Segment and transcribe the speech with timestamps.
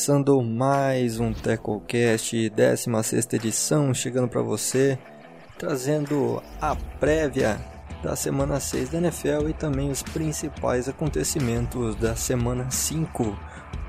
[0.00, 4.98] Começando mais um TecoCast, 16 edição, chegando para você,
[5.58, 7.60] trazendo a prévia
[8.02, 13.38] da semana 6 da NFL e também os principais acontecimentos da semana 5.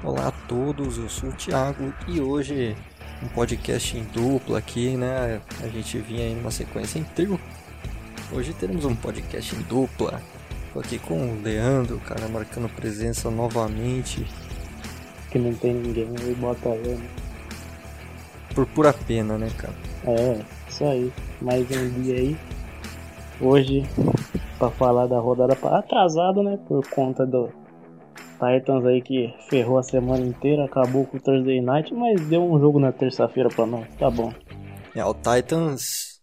[0.03, 2.75] Olá a todos, eu sou o Thiago e hoje
[3.23, 5.41] um podcast em dupla aqui, né?
[5.63, 7.39] A gente vinha em uma sequência em trio.
[8.33, 10.21] Hoje teremos um podcast em dupla
[10.73, 14.25] Tô aqui com o Leandro, cara, marcando presença novamente.
[15.31, 16.97] Que não tem ninguém e bota eu.
[16.97, 17.09] Né?
[18.53, 19.73] Por pura pena, né, cara?
[20.05, 21.11] É, isso aí.
[21.41, 22.37] Mais um dia aí.
[23.39, 23.83] Hoje,
[24.59, 26.59] pra falar da rodada atrasado, né?
[26.67, 27.49] Por conta do
[28.33, 32.59] Titans aí que ferrou a semana inteira, acabou com o Thursday Night, mas deu um
[32.59, 33.87] jogo na terça-feira pra nós.
[33.97, 34.33] Tá bom.
[34.95, 36.19] É, o Titans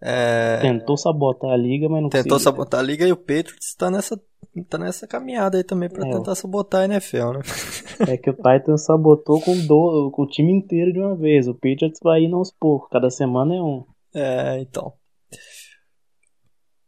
[0.00, 0.58] é...
[0.60, 2.52] Tentou sabotar a liga, mas não Tentou conseguiu.
[2.52, 4.20] sabotar a liga e o Patriots tá nessa,
[4.68, 6.10] tá nessa caminhada aí também pra é.
[6.10, 7.40] tentar sabotar a NFL, né?
[8.08, 11.46] É que o Titans sabotou com, do, com o time inteiro de uma vez.
[11.46, 13.84] O Patriots vai indo aos poucos, cada semana é um.
[14.12, 14.92] É, então.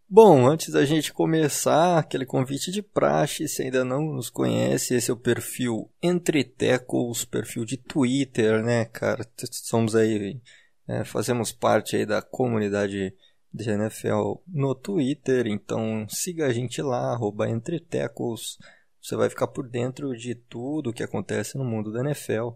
[0.08, 5.10] Bom, antes da gente começar, aquele convite de praxe, se ainda não nos conhece, esse
[5.10, 9.26] é o perfil Entre Tecos, perfil de Twitter, né, cara?
[9.50, 10.40] Somos aí
[10.86, 13.14] é, fazemos parte aí da comunidade
[13.54, 18.58] de NFL no Twitter, então siga a gente lá, arroba Entretecos.
[19.00, 22.50] Você vai ficar por dentro de tudo que acontece no mundo da NFL.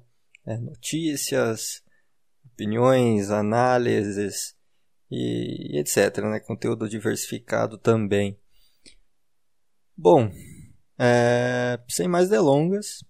[0.44, 1.84] É, notícias,
[2.44, 4.56] opiniões, análises
[5.08, 6.18] e, e etc.
[6.24, 6.40] Né?
[6.40, 8.36] Conteúdo diversificado também.
[9.96, 10.32] Bom,
[10.98, 13.04] é, sem mais delongas.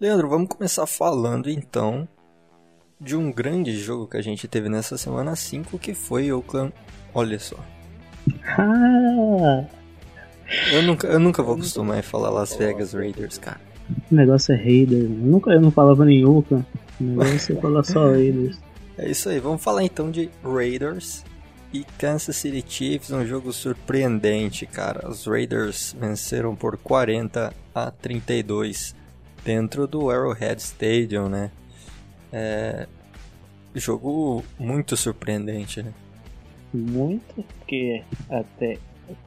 [0.00, 2.08] Leandro, vamos começar falando então
[3.02, 6.72] de um grande jogo que a gente teve nessa semana 5, que foi Oakland.
[7.12, 7.56] Olha só.
[8.46, 9.64] Ah.
[10.72, 13.60] Eu nunca, eu nunca vou acostumar a falar Las Vegas Raiders, cara.
[14.10, 15.02] O negócio é Raiders.
[15.02, 16.64] Eu nunca eu não falava nem Oakland.
[17.00, 18.58] O negócio é falar só Raiders.
[18.96, 19.40] É isso aí.
[19.40, 21.24] Vamos falar então de Raiders
[21.72, 25.08] e Kansas City Chiefs, um jogo surpreendente, cara.
[25.08, 28.94] Os Raiders venceram por 40 a 32
[29.44, 31.50] dentro do Arrowhead Stadium, né?
[32.32, 32.86] É,
[33.74, 35.92] jogo muito surpreendente, né?
[36.72, 38.78] Muito, porque até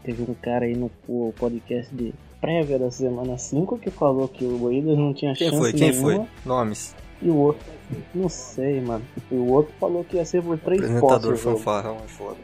[0.04, 0.90] teve um cara aí no
[1.38, 5.60] podcast de prévia da semana 5 que falou que o Raiders não tinha Quem chance
[5.60, 5.74] foi?
[5.74, 6.14] Quem nenhuma.
[6.14, 6.28] foi?
[6.46, 6.96] Nomes.
[7.22, 7.66] E o outro,
[8.14, 9.04] não sei, mano.
[9.32, 10.98] E o outro falou que ia ser por três postos.
[10.98, 12.38] Apresentador fanfarrão é foda.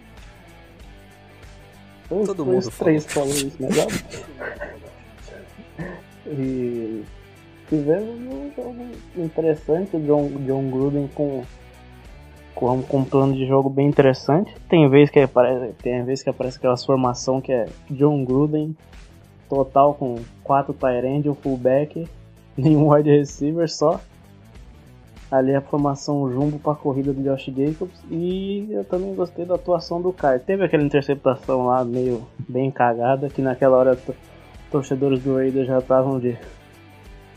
[2.08, 3.70] Todo mundo três falou isso, né?
[6.28, 7.04] e
[7.72, 8.76] tivemos um jogo
[9.16, 11.42] interessante, John, John Gruden com,
[12.54, 14.54] com, com um plano de jogo bem interessante.
[14.68, 18.76] Tem vez que aparece, tem vez que aparece aquela formação que é John Gruden
[19.48, 22.06] total com quatro tight um fullback,
[22.58, 24.02] nenhum wide receiver só.
[25.32, 29.56] Ali a formação jumbo para a corrida do Josh Jacobs e eu também gostei da
[29.56, 30.40] atuação do Kai.
[30.40, 33.98] Teve aquela interceptação lá meio bem cagada que naquela hora
[34.70, 36.38] torcedores do Raiders já estavam de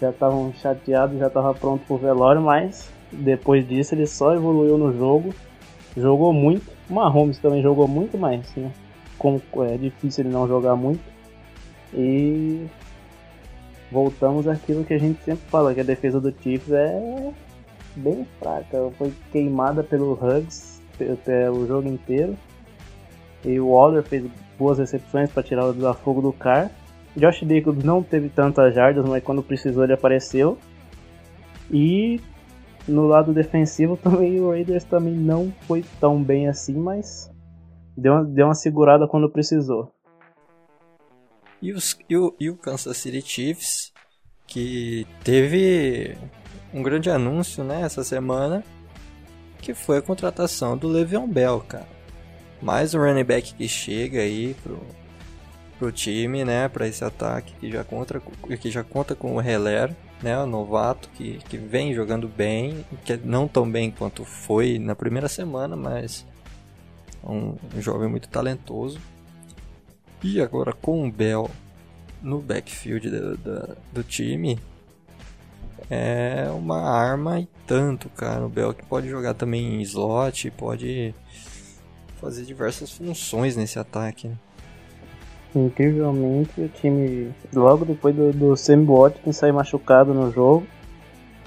[0.01, 4.97] já estavam chateados, já estava pronto pro velório, mas depois disso ele só evoluiu no
[4.97, 5.35] jogo,
[5.97, 6.71] jogou muito.
[6.89, 8.71] O Mahomes também jogou muito, mas né,
[9.19, 11.03] como é difícil ele não jogar muito.
[11.93, 12.67] E
[13.91, 17.33] voltamos àquilo que a gente sempre fala, que a defesa do Chiefs é
[17.97, 18.91] bem fraca.
[18.99, 20.83] Foi queimada pelo Hugs
[21.53, 22.37] o jogo inteiro.
[23.45, 24.25] E o Waller fez
[24.59, 26.71] boas recepções para tirar o desafogo do Car.
[27.17, 30.59] Josh Jacobs não teve tantas jardas, mas quando precisou ele apareceu.
[31.71, 32.21] E
[32.87, 37.31] no lado defensivo também o Raiders também não foi tão bem assim, mas
[37.97, 39.93] deu uma, deu uma segurada quando precisou.
[41.63, 43.93] E, os, e, o, e o Kansas City Chiefs,
[44.47, 46.17] que teve
[46.75, 48.63] um grande anúncio né, essa semana,
[49.63, 51.89] que foi a contratação do Le'Veon Bell, cara.
[52.61, 54.79] Mais um running back que chega aí pro,
[55.85, 58.23] pro time, né, para esse ataque que já conta
[58.59, 63.19] que já conta com o Heller, né, o novato que, que vem jogando bem, que
[63.19, 66.25] não tão bem quanto foi na primeira semana, mas
[67.23, 68.99] um, um jovem muito talentoso.
[70.23, 71.51] E agora com o Bell
[72.23, 74.59] no backfield do, do, do time,
[75.91, 78.47] é uma arma e tanto, cara.
[78.47, 81.15] O Bell que pode jogar também em slot, pode
[82.19, 84.29] fazer diversas funções nesse ataque.
[84.29, 84.39] Né?
[85.55, 90.67] Incrivelmente, o time, logo depois do, do Sam Watkins sair machucado no jogo,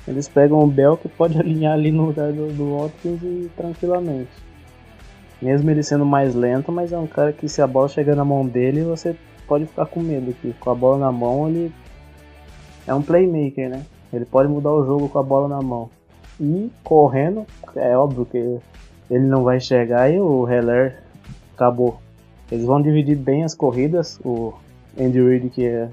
[0.07, 4.31] eles pegam o Bell que pode alinhar ali no lugar do, do Watkins e tranquilamente.
[5.42, 8.25] Mesmo ele sendo mais lento, mas é um cara que se a bola chegar na
[8.25, 9.15] mão dele, você
[9.48, 11.71] pode ficar com medo que com a bola na mão ele
[12.88, 13.83] é um playmaker, né?
[14.12, 15.89] Ele pode mudar o jogo com a bola na mão.
[16.39, 17.45] E correndo,
[17.75, 18.38] é óbvio que
[19.09, 21.04] ele não vai chegar e o Heller
[21.54, 22.00] acabou.
[22.52, 24.20] Eles vão dividir bem as corridas.
[24.24, 24.54] O
[25.00, 25.90] Andy Reid, que é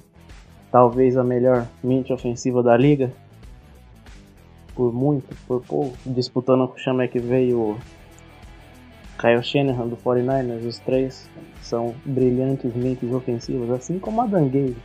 [0.70, 3.12] talvez a melhor mente ofensiva da liga,
[4.74, 7.76] por muito, por pouco, disputando com o McVay e o
[9.18, 11.30] Kyle Shanahan do 49ers, os três
[11.62, 14.76] são brilhantes mentes ofensivas, assim como a Gay.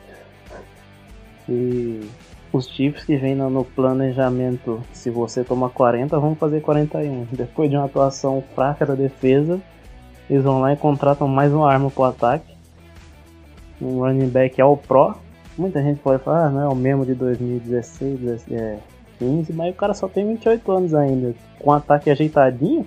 [1.48, 2.08] E
[2.54, 7.28] os Chiefs que vem no planejamento, se você tomar 40, vão fazer 41.
[7.32, 9.60] Depois de uma atuação fraca da defesa,
[10.30, 12.54] eles vão lá e contratam mais uma arma pro ataque.
[13.82, 15.16] Um running back ao pro.
[15.58, 19.94] Muita gente pode falar, ah, não é o mesmo de 2016, 2015, mas o cara
[19.94, 21.34] só tem 28 anos ainda.
[21.60, 22.86] Com um ataque ajeitadinho,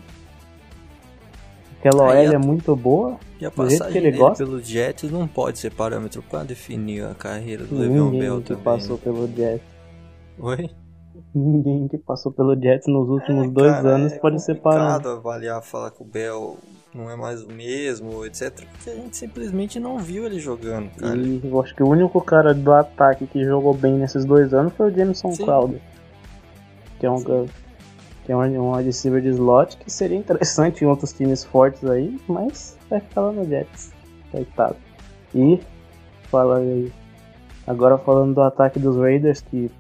[1.83, 3.19] Aquela OL é muito boa.
[3.41, 4.45] E a passagem que ele gosta.
[4.45, 8.63] pelo Jets não pode ser parâmetro para definir a carreira do Le'Veon Bell que também.
[8.63, 9.67] passou pelo Jets.
[10.39, 10.71] Oi?
[11.35, 15.11] Ninguém que passou pelo Jets nos últimos é, dois cara, anos é pode ser parâmetro.
[15.11, 16.57] avaliar, falar que o Bell
[16.95, 18.65] não é mais o mesmo, etc.
[18.71, 21.17] Porque a gente simplesmente não viu ele jogando, cara.
[21.17, 24.73] E eu acho que o único cara do ataque que jogou bem nesses dois anos
[24.75, 25.81] foi o Jameson Crowder.
[26.99, 27.49] Que é um Sim
[28.25, 32.21] que é um wide receiver de slot, que seria interessante em outros times fortes aí,
[32.29, 33.93] mas vai ficar lá no Jets.
[34.31, 34.77] Coitado.
[35.35, 35.61] E,
[36.31, 36.93] fala aí.
[37.67, 39.71] Agora falando do ataque dos Raiders, que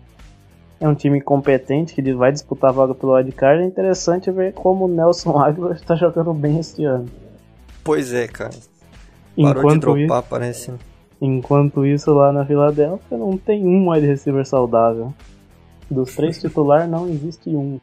[0.82, 4.86] é um time competente, que vai disputar a vaga pelo wildcard, é interessante ver como
[4.86, 7.06] o Nelson Aguilar está jogando bem este ano.
[7.84, 8.50] Pois é, cara.
[9.36, 10.72] Parou enquanto de dropar, isso, parece.
[11.20, 15.14] Enquanto isso, lá na Filadélfia não tem um wide receiver saudável.
[15.88, 17.78] Dos três titulares não existe um.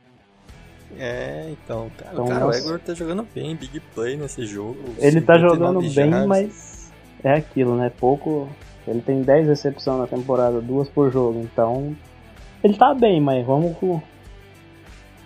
[0.98, 4.78] É, então, cara, então, cara o Egor tá jogando bem, big play nesse jogo.
[4.98, 6.92] Ele tá jogando bem, mas
[7.24, 7.90] é aquilo, né?
[7.98, 8.50] Pouco.
[8.86, 11.96] Ele tem 10 recepções na temporada, duas por jogo, então.
[12.64, 13.76] Ele tá bem, mas vamos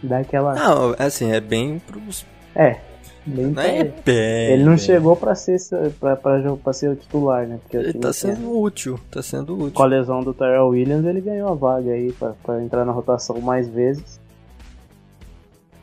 [0.01, 0.53] dar aquela.
[0.55, 2.25] Não, assim, é bem pros.
[2.55, 2.77] É,
[3.25, 4.77] Bem não é bem, ele não bem.
[4.77, 5.57] chegou pra ser,
[5.99, 7.57] pra, pra, pra ser o titular, né?
[7.61, 9.71] Porque ele tá sendo útil, tá sendo útil.
[9.71, 12.91] Com a lesão do Tyrell Williams, ele ganhou a vaga aí pra, pra entrar na
[12.91, 14.19] rotação mais vezes.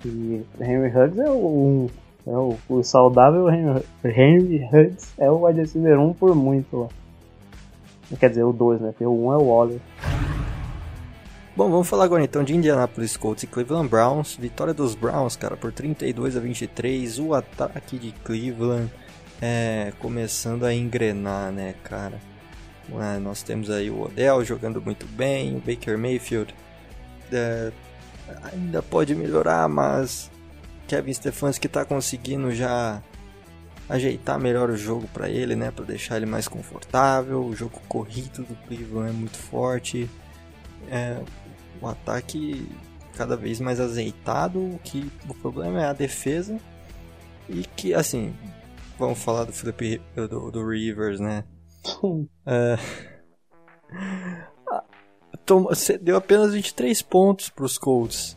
[0.04, 1.86] E Henry Huggs é o,
[2.26, 6.88] é o, o saudável Henry, Henry Huggs é o wide receiver 1 por muito lá.
[8.18, 8.88] Quer dizer, o 2, né?
[8.90, 9.80] Porque o 1 é o Waller.
[11.56, 14.36] Bom, vamos falar agora então de Indianapolis Colts e Cleveland Browns.
[14.36, 17.18] Vitória dos Browns, cara, por 32 a 23.
[17.18, 18.90] O ataque de Cleveland
[19.42, 22.20] é, começando a engrenar, né, cara?
[22.88, 26.54] É, nós temos aí o Odell jogando muito bem, o Baker Mayfield
[27.32, 27.72] é,
[28.52, 30.30] ainda pode melhorar, mas
[30.86, 33.02] Kevin Stefanski está conseguindo já
[33.88, 37.44] ajeitar melhor o jogo para ele, né, para deixar ele mais confortável.
[37.44, 40.08] O jogo corrido do Cleveland é muito forte.
[40.88, 41.20] É,
[41.80, 42.68] o ataque
[43.14, 46.58] cada vez mais azeitado, que o problema é a defesa
[47.48, 48.34] e que assim,
[48.98, 51.44] vamos falar do Felipe do, do Rivers, né?
[52.46, 52.78] é,
[56.00, 58.36] deu apenas 23 pontos para os Colts.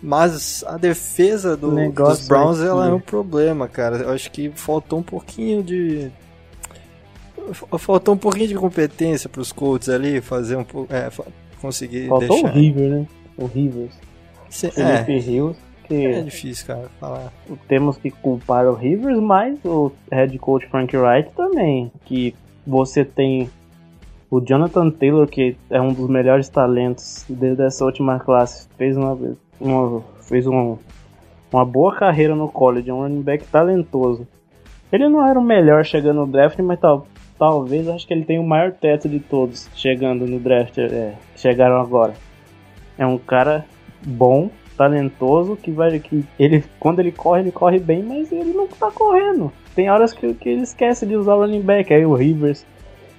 [0.00, 3.96] Mas a defesa do, dos Browns ela é um problema, cara.
[3.98, 6.10] Eu acho que faltou um pouquinho de.
[7.78, 10.92] Faltou um pouquinho de competência para os Colts ali, fazer um pouco.
[10.94, 11.10] É,
[11.60, 12.48] conseguir faltou deixar.
[12.48, 13.06] o River, né?
[13.36, 13.94] O Rivers.
[14.48, 15.18] Sim, Felipe é.
[15.18, 15.58] Hills.
[15.84, 17.32] Que é difícil, cara, falar.
[17.66, 21.90] Temos que culpar o Rivers, mas o head coach Frank Wright também.
[22.04, 22.34] Que
[22.66, 23.48] você tem
[24.30, 29.18] o Jonathan Taylor, que é um dos melhores talentos desde essa última classe, fez uma,
[29.58, 30.78] uma fez uma,
[31.50, 34.26] uma boa carreira no college, é um running back talentoso.
[34.92, 37.06] Ele não era o melhor chegando no draft, mas tal,
[37.38, 41.80] talvez acho que ele tem o maior teto de todos chegando no draft, é, chegaram
[41.80, 42.14] agora.
[42.96, 43.64] É um cara
[44.04, 48.66] bom, talentoso, que vai que ele quando ele corre, ele corre bem, mas ele não
[48.66, 49.52] tá correndo.
[49.74, 52.64] Tem horas que, que ele esquece de usar o running back, aí o Rivers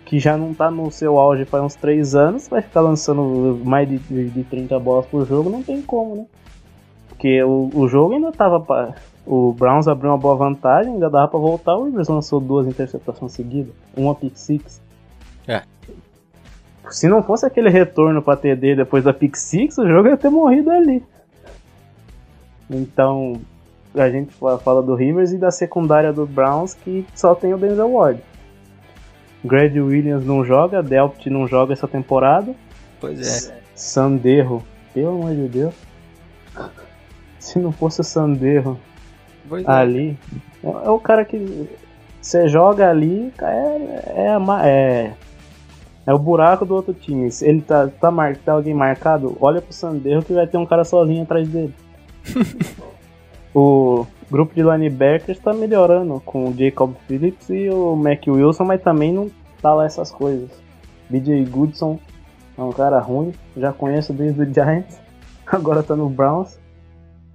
[0.10, 3.88] que já não tá no seu auge faz uns 3 anos, vai ficar lançando mais
[3.88, 6.26] de, de, de 30 bolas por jogo, não tem como, né?
[7.10, 8.60] Porque o, o jogo ainda tava.
[8.60, 8.96] Pra,
[9.30, 13.32] o Browns abriu uma boa vantagem, ainda dava pra voltar, o Rivers lançou duas interceptações
[13.32, 14.82] seguidas, uma pick six.
[15.48, 15.62] É.
[16.90, 20.32] Se não fosse aquele retorno pra TD depois da pick six, o jogo ia ter
[20.32, 21.06] morrido ali.
[22.72, 23.40] Então,
[23.94, 27.92] a gente fala do Rivers e da secundária do Browns que só tem o Denzel
[27.92, 28.20] Ward.
[29.46, 32.56] Grady Williams não joga, Delpt não joga essa temporada.
[33.00, 33.62] Pois é.
[33.76, 35.76] Sanderro, pelo amor de Deus.
[37.40, 38.76] Se não fosse o Sanderro
[39.50, 39.72] pois é.
[39.72, 40.18] ali,
[40.63, 40.68] é.
[40.68, 41.68] é o cara que
[42.22, 45.13] Você joga ali, é, é, é,
[46.06, 47.32] é, o buraco do outro time.
[47.32, 50.65] Se ele tá, tá, mar, tá alguém marcado, olha pro Sanderro que vai ter um
[50.65, 51.74] cara sozinho atrás dele.
[53.56, 58.82] o grupo de linebackers tá melhorando com o Jacob Phillips e o Mac Wilson, mas
[58.82, 60.50] também não tá lá essas coisas.
[61.10, 62.00] BJ Goodson
[62.58, 65.00] é um cara ruim, já conheço desde o Giants,
[65.48, 66.60] agora tá no Browns.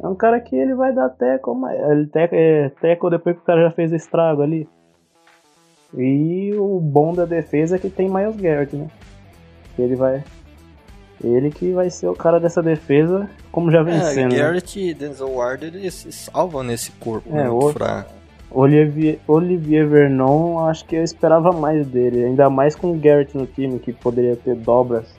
[0.03, 3.43] É um cara que ele vai dar teco, mas ele teco, é, teco depois que
[3.43, 4.69] o cara já fez estrago ali.
[5.97, 8.89] E o bom da defesa é que tem Miles Garrett, né?
[9.79, 10.25] Ele vai.
[11.23, 14.33] Ele que vai ser o cara dessa defesa, como já vem é, sendo.
[14.33, 14.39] Né?
[14.39, 14.87] Garrett né?
[14.87, 17.73] e Denzel Ward eles se salvam nesse corpo é, muito o...
[17.73, 18.13] fraco.
[18.51, 23.47] Olivier, Olivier Vernon, acho que eu esperava mais dele, ainda mais com o Garrett no
[23.47, 25.13] time, que poderia ter dobras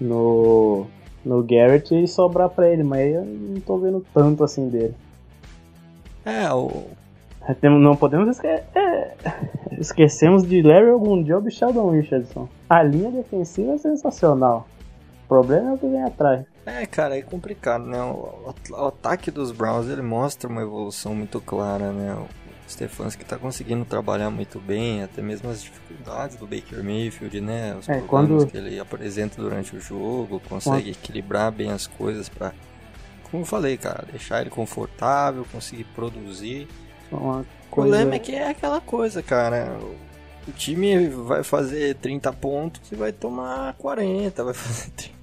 [0.00, 0.86] no,
[1.26, 4.94] no Garrett e sobrar pra ele, mas eu não tô vendo tanto assim dele.
[6.24, 6.84] É, o.
[7.62, 8.46] Não podemos esque...
[8.46, 9.14] é...
[9.78, 12.48] esquecemos de Larry Ogunjob e Sheldon Richardson.
[12.68, 14.66] A linha defensiva é sensacional.
[15.24, 16.44] O problema é o que vem atrás.
[16.64, 18.00] É, cara, é complicado, né?
[18.02, 22.16] O, o, o, ataque dos Browns ele mostra uma evolução muito clara, né?
[22.68, 27.76] Stefanski tá conseguindo trabalhar muito bem, até mesmo as dificuldades do Baker Mayfield, né?
[27.78, 28.50] Os é, problemas quando...
[28.50, 30.88] que ele apresenta durante o jogo, consegue quando...
[30.88, 32.52] equilibrar bem as coisas para,
[33.30, 36.66] como eu falei, cara, deixar ele confortável, conseguir produzir.
[37.10, 39.78] Uma o problema é que é aquela coisa, cara.
[40.48, 45.16] O time vai fazer 30 pontos e vai tomar 40, vai fazer 30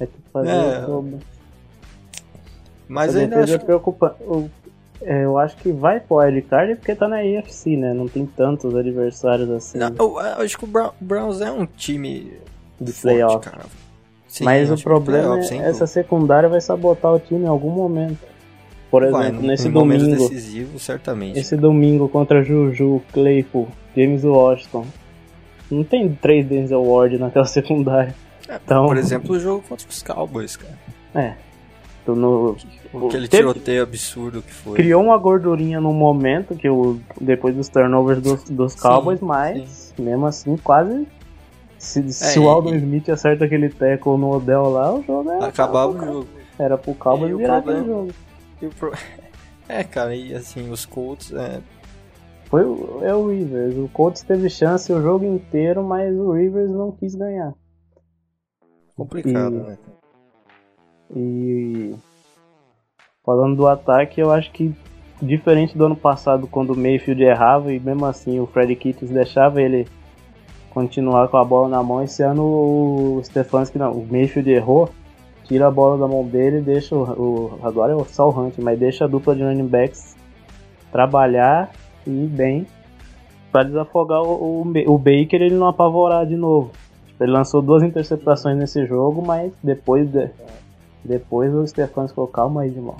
[0.00, 0.86] é que fazer é.
[2.88, 3.58] Mas ainda acho...
[3.60, 4.16] preocupa...
[4.20, 4.65] É,
[5.02, 7.92] eu acho que vai pro wildcard porque tá na AFC, né?
[7.92, 9.78] Não tem tantos adversários assim.
[9.78, 12.32] Não, eu acho que o Browns é um time
[12.80, 13.50] de playoff.
[13.50, 13.64] Cara.
[14.28, 17.70] Sim, Mas é o problema playoff, é essa secundária vai sabotar o time em algum
[17.70, 18.18] momento.
[18.90, 20.04] Por exemplo, vai, nesse domingo.
[20.04, 21.38] decisivo, certamente.
[21.38, 24.86] Esse domingo contra Juju, Claypool, James Washington.
[25.70, 28.14] Não tem três Denzel Ward naquela secundária.
[28.48, 30.78] É, então, por exemplo, o jogo contra os Cowboys, cara.
[31.14, 31.34] É.
[32.14, 32.56] No,
[32.94, 34.76] Aquele teve, tiroteio absurdo que foi.
[34.76, 39.68] Criou uma gordurinha no momento, que o, depois dos turnovers dos, dos Cowboys, sim, mas
[39.96, 40.02] sim.
[40.02, 41.06] mesmo assim, quase.
[41.78, 45.30] Se, é, se o Aldon e, Smith acerta aquele tackle no Odell lá, o jogo
[45.30, 45.46] era.
[45.46, 46.28] Acabava o jogo.
[46.58, 48.12] Era pro Cowboys virar aquele jogo.
[48.78, 48.92] Pro...
[49.68, 51.32] É, cara, e assim, os Colts.
[51.32, 51.60] É...
[52.44, 52.62] Foi
[53.02, 53.76] é o Rivers.
[53.76, 57.52] O Colts teve chance o jogo inteiro, mas o Rivers não quis ganhar.
[58.96, 59.78] Complicado, e, né?
[61.14, 61.94] E
[63.24, 64.74] falando do ataque, eu acho que
[65.20, 69.62] diferente do ano passado, quando o Mayfield errava e mesmo assim o Freddy Kitts deixava
[69.62, 69.86] ele
[70.70, 74.90] continuar com a bola na mão, esse ano o Stefanski não, o Mayfield errou,
[75.44, 78.58] tira a bola da mão dele e deixa o, o agora é só o Hunt,
[78.58, 80.14] mas deixa a dupla de running backs
[80.92, 81.70] trabalhar
[82.06, 82.66] e bem
[83.50, 86.70] para desafogar o, o, o Baker ele não apavorar de novo.
[87.18, 90.28] Ele lançou duas interceptações nesse jogo, mas depois de,
[91.06, 92.96] depois o Stefanos falou, calma aí, irmão.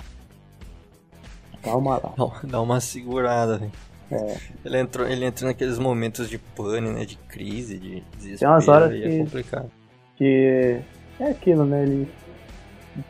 [1.61, 2.13] Calma lá.
[2.43, 3.71] Dá uma segurada, velho.
[4.11, 4.37] É.
[4.63, 7.05] Ele entrou, ele entrou naqueles momentos de pânico, né?
[7.05, 8.39] De crise, de desespero.
[8.39, 9.71] Tem umas horas é que, é complicado.
[10.15, 10.81] Que
[11.19, 11.83] é aquilo, né?
[11.83, 12.09] Ele,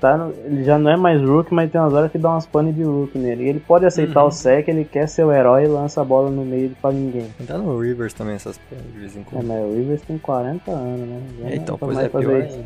[0.01, 2.48] tá no, ele já não é mais Rook, mas tem umas horas que dá umas
[2.48, 3.44] panes de Rook nele.
[3.44, 4.30] E ele pode aceitar uhum.
[4.30, 7.30] o sec, ele quer ser o herói e lança a bola no meio pra ninguém.
[7.46, 9.44] Tá no Rivers também essas panes de vez em quando.
[9.44, 11.22] É, mas o Rivers tem 40 anos, né?
[11.42, 12.66] Já é, então, pois é, pior ainda.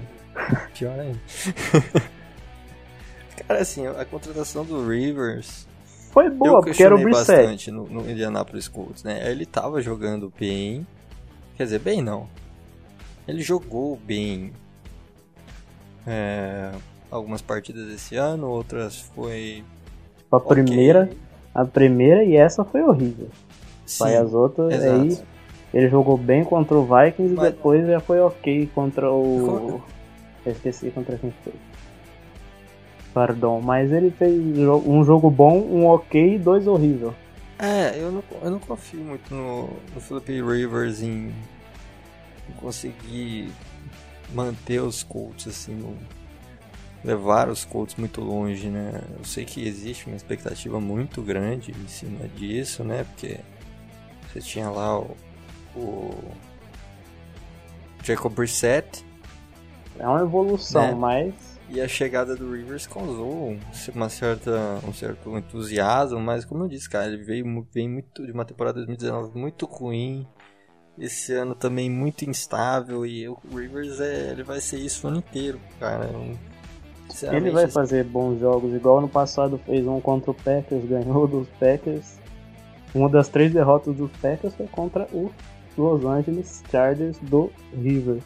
[0.73, 1.19] pior ainda.
[3.35, 5.67] Cara, assim, a contratação do Rivers.
[6.11, 7.31] Foi boa, porque era o Brissett.
[7.31, 9.31] bastante no, no Indianapolis Colts, né?
[9.31, 10.85] Ele tava jogando bem.
[11.55, 12.27] Quer dizer, bem não.
[13.27, 14.51] Ele jogou bem.
[16.05, 16.71] É,
[17.09, 19.63] algumas partidas esse ano, outras foi.
[20.31, 20.63] A okay.
[20.63, 21.09] primeira.
[21.53, 23.29] A primeira e essa foi horrível.
[23.85, 25.01] Sim, Vai as outras exato.
[25.01, 25.19] aí.
[25.73, 27.47] Ele jogou bem contra o Vikings Mas...
[27.47, 29.81] e depois já foi ok contra o.
[30.45, 31.53] Eu esqueci contra quem foi.
[33.13, 34.39] Pardon, mas ele fez
[34.85, 37.13] um jogo bom, um ok e dois horrível.
[37.59, 43.51] É, eu não, eu não confio muito no, no Philip Rivers em, em conseguir
[44.33, 45.95] manter os Colts assim, no,
[47.03, 49.01] levar os Colts muito longe, né?
[49.17, 53.03] Eu sei que existe uma expectativa muito grande em cima disso, né?
[53.03, 53.39] Porque
[54.31, 55.15] você tinha lá o,
[55.75, 56.11] o
[58.03, 59.05] Jacob Brissett.
[59.99, 60.95] É uma evolução, né?
[60.95, 61.33] mas
[61.71, 63.57] e a chegada do Rivers causou
[63.95, 68.31] uma certa, um certo entusiasmo, mas como eu disse, cara, ele veio, veio muito de
[68.31, 70.27] uma temporada 2019 muito ruim.
[70.99, 75.19] Esse ano também muito instável e o Rivers é, ele vai ser isso o ano
[75.19, 76.09] inteiro, cara.
[77.31, 81.47] Ele vai fazer bons jogos, igual ano passado fez um contra o Packers, ganhou dos
[81.59, 82.19] Packers.
[82.93, 85.31] Uma das três derrotas dos Packers foi contra o
[85.77, 88.21] Los Angeles Chargers do River.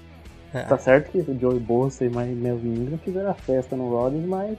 [0.55, 0.63] É.
[0.63, 4.25] Tá certo que o Joey Bosa e mais Melvin Ingram fizeram a festa no Rodgers,
[4.25, 4.57] mas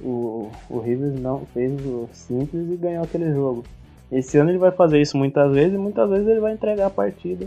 [0.00, 3.62] o, o Rivers não fez o simples e ganhou aquele jogo.
[4.10, 6.90] Esse ano ele vai fazer isso muitas vezes e muitas vezes ele vai entregar a
[6.90, 7.46] partida.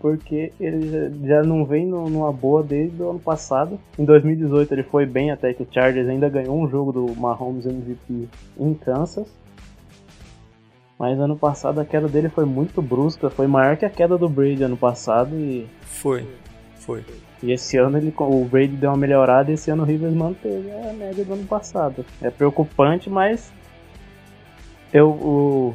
[0.00, 3.78] Porque ele já, não vem numa boa desde o ano passado.
[3.96, 7.66] Em 2018 ele foi bem até que o Chargers ainda ganhou um jogo do Mahomes
[7.66, 8.28] MVP
[8.58, 9.28] em Kansas.
[10.98, 14.28] Mas ano passado a queda dele foi muito brusca, foi maior que a queda do
[14.28, 15.66] Brady ano passado e.
[15.82, 16.26] Foi,
[16.84, 17.04] foi.
[17.42, 20.70] E esse ano ele, o Brady deu uma melhorada e esse ano o Rivers manteve
[20.70, 22.04] a média do ano passado.
[22.22, 23.52] É preocupante, mas
[24.92, 25.74] eu,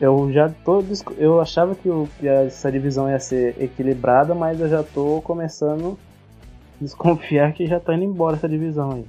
[0.00, 0.84] eu já tô.
[1.16, 5.98] Eu achava que, o, que essa divisão ia ser equilibrada, mas eu já tô começando
[6.80, 9.06] a desconfiar que já tá indo embora essa divisão aí.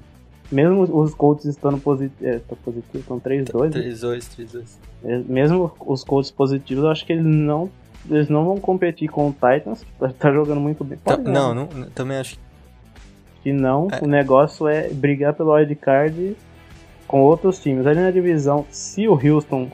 [0.49, 3.69] Mesmo os Colts estando positi é, positivo, estão 3-2.
[3.69, 4.63] 3-2, 3-2.
[5.03, 5.23] Né?
[5.27, 7.69] Mesmo os Colts positivos, eu acho que eles não,
[8.09, 10.97] eles não vão competir com o Titans, que tá jogando muito bem.
[10.97, 12.37] Tá, não, não, também acho
[13.43, 13.87] que não.
[13.91, 14.03] É.
[14.03, 16.35] O negócio é brigar pelo wildcard
[17.07, 17.85] com outros times.
[17.87, 19.69] Ali na divisão, se o Houston.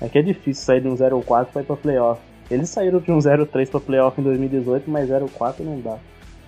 [0.00, 2.20] É que é difícil sair de um 0-4 para ir pra playoff.
[2.48, 5.98] Eles saíram de um 0-3 pra playoff em 2018, mas 0-4 não dá.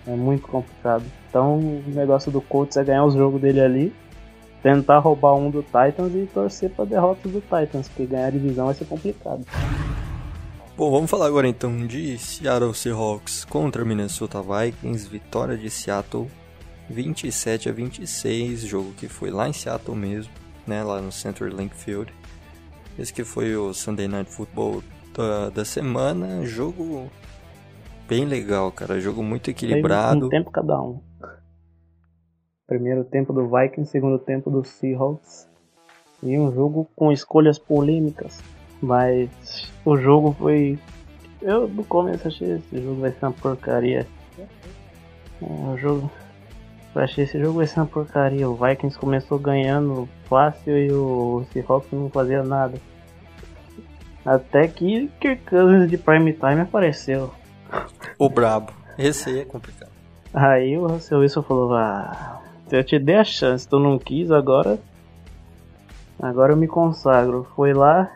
[0.07, 1.05] É muito complicado.
[1.29, 3.93] Então o negócio do Colts é ganhar os jogos dele ali,
[4.63, 8.67] tentar roubar um do Titans e torcer pra derrota do Titans, porque ganhar a divisão
[8.67, 9.45] vai ser complicado.
[10.81, 16.27] Bom, vamos falar agora então de Seattle Seahawks contra Minnesota Vikings, vitória de Seattle
[16.89, 20.33] 27 a 26, jogo que foi lá em Seattle mesmo,
[20.67, 22.11] né, lá no CenturyLink Field.
[22.99, 24.83] Esse que foi o Sunday Night Football
[25.15, 27.11] da, da semana, jogo
[28.09, 28.99] bem legal, cara.
[28.99, 30.29] Jogo muito equilibrado.
[30.29, 30.99] Um tempo cada um.
[32.67, 35.47] Primeiro tempo do Vikings, segundo tempo do Seahawks.
[36.23, 38.41] E um jogo com escolhas polêmicas.
[38.83, 39.29] Mas
[39.85, 40.79] o jogo foi.
[41.43, 44.07] Eu no começo achei esse jogo vai ser uma porcaria.
[44.39, 44.45] É,
[45.43, 46.11] o jogo.
[46.95, 48.49] Eu achei esse jogo vai ser uma porcaria.
[48.49, 52.79] O Vikings começou ganhando fácil e o Seahawks não fazia nada.
[54.25, 57.33] Até que Kirk Cousins de prime time apareceu.
[58.19, 58.73] O brabo.
[58.99, 59.91] Esse aí é complicado.
[60.33, 62.41] Aí o Russell Wilson falou: ah,
[62.71, 64.79] eu te dei a chance, tu não quis, agora.
[66.21, 67.47] Agora eu me consagro.
[67.57, 68.11] Foi lá,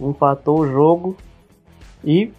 [0.00, 1.16] empatou o jogo
[2.04, 2.32] e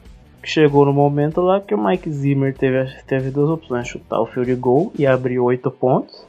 [0.43, 4.53] chegou no momento lá que o Mike Zimmer teve, teve duas opções: chutar o field
[4.55, 6.25] goal e abrir oito pontos,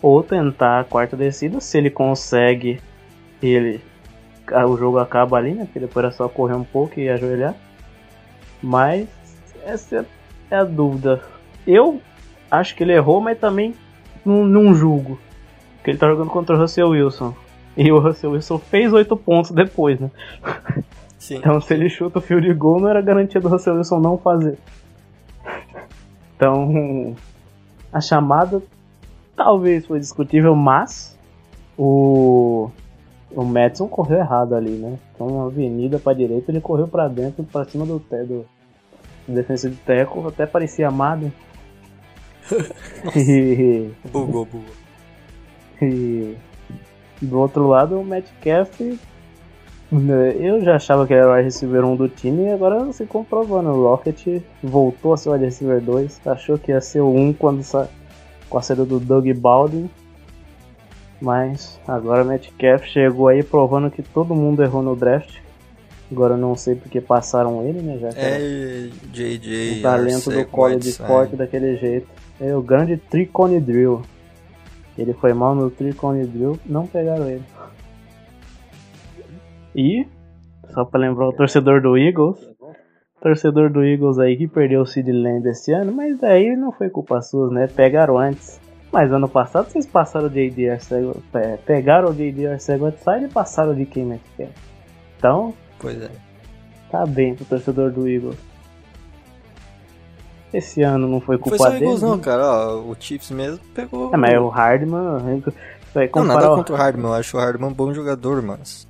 [0.00, 1.60] ou tentar a quarta descida.
[1.60, 2.80] Se ele consegue,
[3.42, 3.80] ele
[4.66, 5.64] o jogo acaba ali, né?
[5.64, 7.54] Porque depois era só correr um pouco e ajoelhar.
[8.62, 9.06] Mas
[9.64, 10.06] essa
[10.50, 11.22] é a dúvida.
[11.66, 12.00] Eu
[12.50, 13.74] acho que ele errou, mas também
[14.24, 15.18] não, não julgo.
[15.76, 17.34] Porque ele tá jogando contra o Russell Wilson.
[17.78, 20.10] E o Russell Wilson fez 8 pontos depois, né?
[21.16, 21.36] Sim.
[21.36, 24.18] Então se ele chuta o fio de gol, não era garantia do Russell Wilson não
[24.18, 24.58] fazer.
[26.34, 27.14] Então
[27.92, 28.60] a chamada
[29.36, 31.16] talvez foi discutível, mas
[31.78, 32.68] o
[33.30, 34.98] o Madison correu errado ali, né?
[35.14, 38.44] Então, uma avenida pra direita, ele correu pra dentro, pra cima do, te, do,
[39.28, 41.30] de teco, até parecia amado.
[43.14, 43.90] e...
[44.10, 44.74] Bugou, bugou.
[45.82, 46.34] E
[47.20, 48.80] do outro lado, o Metcalf,
[49.90, 53.06] né, eu já achava que era o wide receiver 1 do time e agora se
[53.06, 53.70] comprovando.
[53.70, 57.32] O Rocket voltou a ser o wide receiver 2, achou que ia ser o 1
[57.34, 57.88] quando sa...
[58.48, 59.88] com a saída do Doug Baldwin
[61.20, 65.36] mas agora o Metcalf chegou aí provando que todo mundo errou no draft.
[66.10, 67.98] Agora eu não sei porque passaram ele, né?
[67.98, 69.78] Já que é, JJ.
[69.78, 72.08] O talento do college forte daquele jeito.
[72.40, 74.02] É o grande Tricone Drill.
[74.98, 77.44] Ele foi mal no Tricone Drill, não pegaram ele.
[79.74, 80.04] E,
[80.70, 82.36] só pra lembrar o torcedor do Eagles,
[83.22, 86.90] torcedor do Eagles aí que perdeu o Sid Lamb esse ano, mas daí não foi
[86.90, 87.68] culpa sua, né?
[87.68, 88.60] Pegaram antes.
[88.92, 91.22] Mas ano passado vocês passaram de AD Arcego,
[91.64, 94.50] pegaram o JD Arcego Whiteside e passaram de quem Metcalf.
[95.16, 96.10] Então, pois é.
[96.90, 98.47] Tá bem pro torcedor do Eagles.
[100.52, 102.22] Esse ano não foi culpa foi só Eagles não, né?
[102.22, 102.46] cara.
[102.46, 104.12] Ó, o Chiefs mesmo pegou.
[104.12, 105.42] É, mas o Hardman.
[105.94, 107.10] Vai não, nada contra o Hardman.
[107.10, 108.86] Eu acho o Hardman um bom jogador, mas.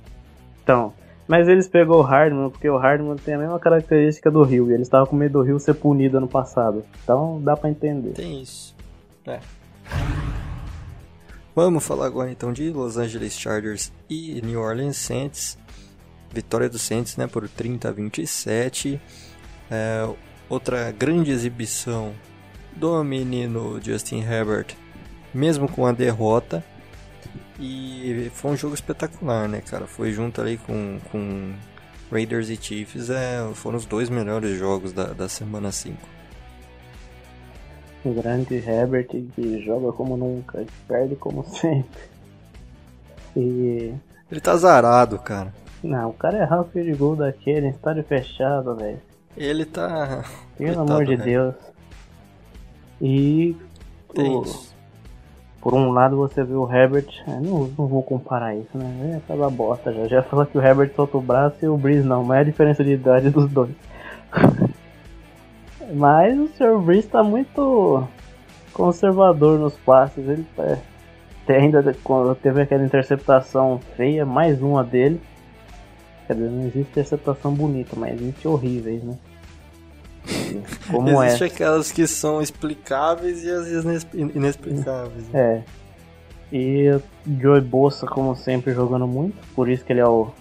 [0.63, 0.93] Então.
[1.27, 4.69] Mas eles pegou o Hardman porque o Hardman tem a mesma característica do Rio.
[4.69, 6.83] E eles estavam com medo do Rio ser punido ano passado.
[7.03, 8.13] Então dá pra entender.
[8.13, 8.75] Tem isso.
[9.27, 9.39] É.
[11.55, 15.57] Vamos falar agora então de Los Angeles Chargers e New Orleans Saints.
[16.31, 18.99] Vitória do Saints né, por 30 a 27.
[19.69, 20.07] É,
[20.49, 22.13] outra grande exibição
[22.75, 24.75] do menino Justin Herbert,
[25.33, 26.63] mesmo com a derrota.
[27.59, 29.85] E foi um jogo espetacular, né, cara?
[29.85, 31.53] Foi junto ali com, com
[32.11, 35.97] Raiders e Chiefs, é, foram os dois melhores jogos da, da semana 5.
[38.05, 42.01] O grande Herbert que joga como nunca, perde como sempre.
[43.35, 43.93] E.
[44.31, 45.53] Ele tá zarado, cara.
[45.83, 49.01] Não, o cara é errar o field goal daquele, estádio fechado, velho.
[49.39, 50.25] Ele tá.
[50.57, 51.23] Pelo Coitado, amor de velho.
[51.23, 51.55] Deus.
[53.01, 53.55] E.
[54.13, 54.43] O,
[55.61, 57.07] por um lado você vê o Herbert.
[57.25, 59.13] Não, não vou comparar isso, né?
[59.13, 60.07] É aquela bosta já.
[60.07, 62.21] Já falou que o Herbert solta o braço e o Breeze não.
[62.25, 63.71] Mas é a diferença de idade dos dois.
[65.95, 66.77] Mas o Sr.
[66.77, 68.05] Breeze tá muito
[68.73, 70.27] conservador nos passes.
[70.27, 70.77] Ele é,
[71.47, 71.81] ainda
[72.41, 75.19] teve aquela interceptação feia, mais uma dele.
[76.27, 79.17] Quer dizer, não existe interceptação bonita, mas existe horríveis, né?
[80.91, 81.47] Como Existe é.
[81.47, 83.67] aquelas que são explicáveis e as
[84.13, 85.27] inexplicáveis.
[85.29, 85.39] Né?
[85.39, 85.63] É.
[86.51, 86.99] E
[87.39, 89.37] Joey Bossa, como sempre, jogando muito.
[89.55, 90.31] Por isso que ele é o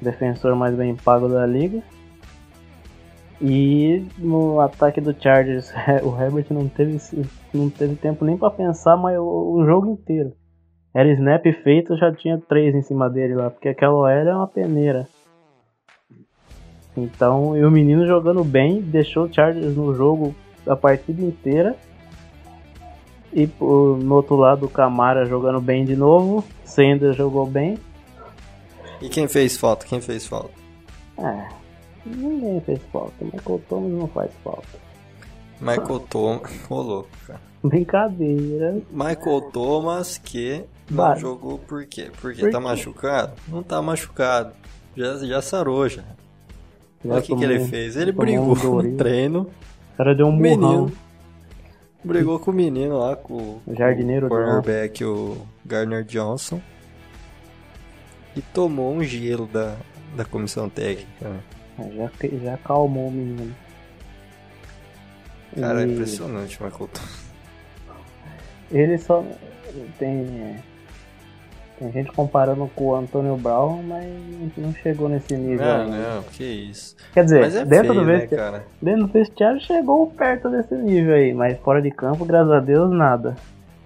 [0.00, 1.82] defensor mais bem pago da liga.
[3.40, 6.98] E no ataque do Chargers, o Herbert não teve,
[7.52, 10.32] não teve tempo nem para pensar, mas o, o, jogo inteiro.
[10.94, 14.46] Era snap feito, já tinha três em cima dele lá, porque aquela OL é uma
[14.46, 15.08] peneira.
[16.96, 20.34] Então, e o menino jogando bem, deixou o Chargers no jogo
[20.66, 21.76] a partida inteira.
[23.32, 26.44] E no outro lado, o Camara jogando bem de novo.
[26.64, 27.76] Sanders jogou bem.
[29.02, 29.86] E quem fez falta?
[29.86, 30.54] Quem fez falta?
[31.18, 31.48] É,
[32.06, 33.12] ninguém fez falta.
[33.20, 34.84] Michael Thomas não faz falta.
[35.60, 36.70] Michael Thomas.
[36.70, 37.40] Ô louco, cara.
[37.62, 38.82] Brincadeira.
[38.90, 42.10] Michael Thomas que não jogou por quê?
[42.20, 42.64] Porque por tá quê?
[42.64, 43.32] machucado?
[43.48, 44.52] Não tá machucado.
[44.96, 46.04] Já, já sarou já.
[47.04, 47.96] Olha o que, que ele fez.
[47.96, 49.42] Ele brigou um no treino.
[49.92, 50.92] O cara deu um menino.
[52.02, 56.60] Brigou com o menino lá, com o jardineiro o cornerback, o Garner Johnson.
[58.36, 59.76] E tomou um gelo da,
[60.14, 61.28] da comissão técnica.
[61.28, 61.40] Né?
[61.96, 62.10] Já,
[62.42, 63.54] já acalmou o menino.
[65.58, 65.84] Cara, e...
[65.84, 66.90] é impressionante o Michael
[68.70, 69.24] Ele só
[69.98, 70.60] tem é,
[71.78, 74.06] tem gente comparando com o Antônio Brown, mas
[74.56, 76.14] não chegou nesse nível não, ainda.
[76.14, 76.94] Não, que isso.
[77.12, 80.74] Quer dizer, é dentro, feio, do né, vestiário, né, dentro do vestiário chegou perto desse
[80.76, 83.34] nível aí, mas fora de campo, graças a Deus, nada.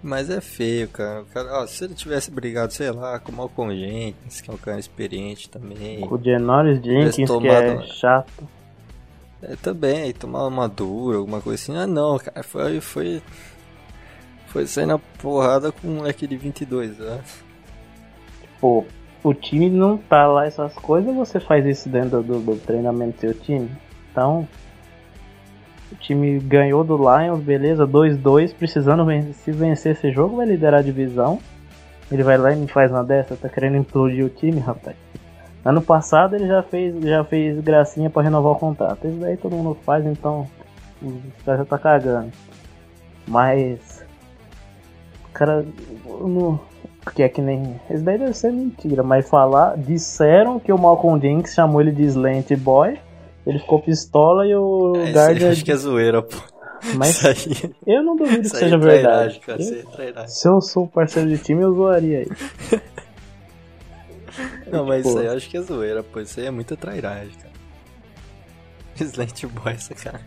[0.03, 1.24] Mas é feio, cara.
[1.33, 4.59] cara ó, se ele tivesse brigado, sei lá, com o Malcolm Jenkins, que é um
[4.59, 6.01] cara experiente também.
[6.01, 8.48] Com o Janoris Jenkins, que é chato.
[9.42, 11.77] É, também, tomar uma dura, alguma coisa assim.
[11.77, 12.81] Ah, não, cara, foi...
[12.81, 13.22] foi...
[14.46, 17.47] Foi sair na porrada com um moleque de 22 anos
[18.60, 18.84] pô,
[19.22, 23.20] o time não tá lá essas coisas, você faz isso dentro do, do treinamento do
[23.20, 23.70] seu time.
[24.10, 24.46] Então,
[25.90, 30.80] o time ganhou do Lions, beleza, 2-2, precisando vencer, se vencer esse jogo, vai liderar
[30.80, 31.38] a divisão.
[32.10, 34.96] Ele vai lá e me faz uma dessa, tá querendo implodir o time, rapaz.
[35.64, 39.06] Ano passado ele já fez, já fez gracinha para renovar o contrato.
[39.06, 40.48] Isso daí todo mundo faz, então
[41.02, 42.32] o cara já tá cagando.
[43.26, 44.02] Mas.
[45.34, 45.64] Cara,
[46.06, 46.58] no,
[47.08, 47.80] porque é que nem.
[47.90, 49.78] Isso daí deve ser mentira, mas falar.
[49.78, 52.98] Disseram que o Malcolm Jenkins chamou ele de Slant Boy.
[53.46, 55.52] Ele ficou pistola e o é, Gardner.
[55.52, 56.36] Acho que é zoeira, pô.
[56.96, 59.40] Mas aí, eu não duvido que seja é verdade.
[59.40, 62.28] Cara, eu, é se eu sou parceiro de time, eu zoaria aí.
[64.70, 66.20] não, mas isso aí eu acho que é zoeira, pô.
[66.20, 67.54] Isso aí é muita trairagem, cara.
[69.00, 70.20] Slant Boy, essa cara.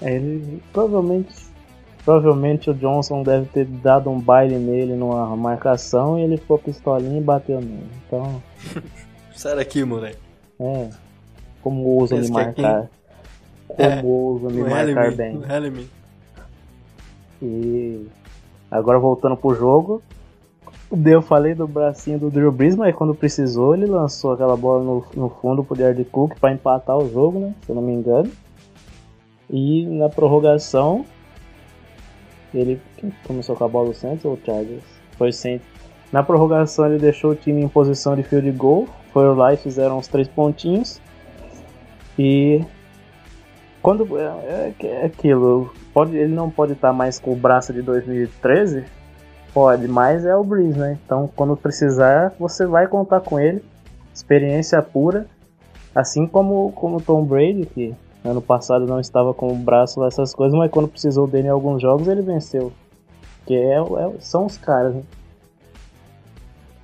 [0.00, 1.49] É, ele provavelmente
[2.04, 7.18] Provavelmente o Johnson deve ter dado um baile nele numa marcação e ele ficou pistolinha
[7.18, 7.86] e bateu nele.
[8.06, 8.42] Então.
[9.34, 10.18] Sai daqui, moleque.
[10.58, 10.88] É.
[11.62, 12.88] Como ousa me marcar.
[13.68, 15.40] Como é, ousa me marcar bem.
[17.42, 18.06] E.
[18.70, 20.02] Agora voltando pro jogo.
[21.06, 25.04] Eu falei do bracinho do Drew Brees, mas quando precisou, ele lançou aquela bola no,
[25.14, 27.54] no fundo pro Jared Cook para empatar o jogo, né?
[27.64, 28.28] Se eu não me engano.
[29.48, 31.04] E na prorrogação,
[32.54, 32.80] ele
[33.26, 34.82] começou com a bola o Saints ou Chargers?
[35.16, 35.66] Foi o Saints.
[36.12, 38.88] Na prorrogação ele deixou o time em posição de field goal.
[39.12, 41.00] Foram lá e fizeram uns três pontinhos.
[42.18, 42.64] E
[43.82, 47.80] quando é, é, é aquilo, pode, ele não pode estar mais com o braço de
[47.80, 48.84] 2013,
[49.54, 50.98] pode, mas é o Breeze, né?
[51.04, 53.64] Então quando precisar, você vai contar com ele.
[54.12, 55.26] Experiência pura,
[55.94, 60.56] assim como como Tom Brady que Ano passado não estava com o braço essas coisas,
[60.58, 62.72] mas quando precisou dele em alguns jogos ele venceu.
[63.46, 64.94] Que é, é são os caras.
[64.94, 65.02] Né?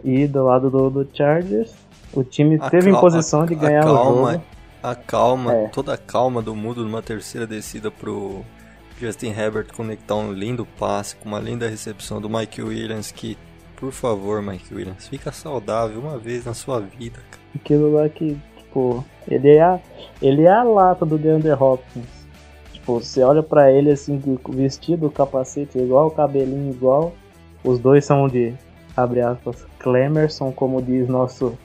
[0.02, 1.74] E do lado do, do Chargers,
[2.12, 4.44] o time a teve em posição a, de ganhar calma, o jogo.
[4.82, 5.68] A calma, é.
[5.68, 8.42] toda a calma do mundo numa terceira descida pro
[8.98, 13.36] Justin Herbert conectar um lindo passe com uma linda recepção do Mike Williams que
[13.76, 17.42] por favor, Mike Williams, fica saudável uma vez na sua vida, cara.
[17.54, 18.36] Aquilo lá que,
[18.76, 19.80] tipo, ele é a,
[20.20, 22.26] ele é a lata do DeAndre Hopkins.
[22.72, 27.12] Tipo, você olha para ele assim, vestido, capacete igual, cabelinho igual.
[27.64, 28.54] Os dois são de,
[28.96, 31.58] abre aspas, Clemerson, como diz nosso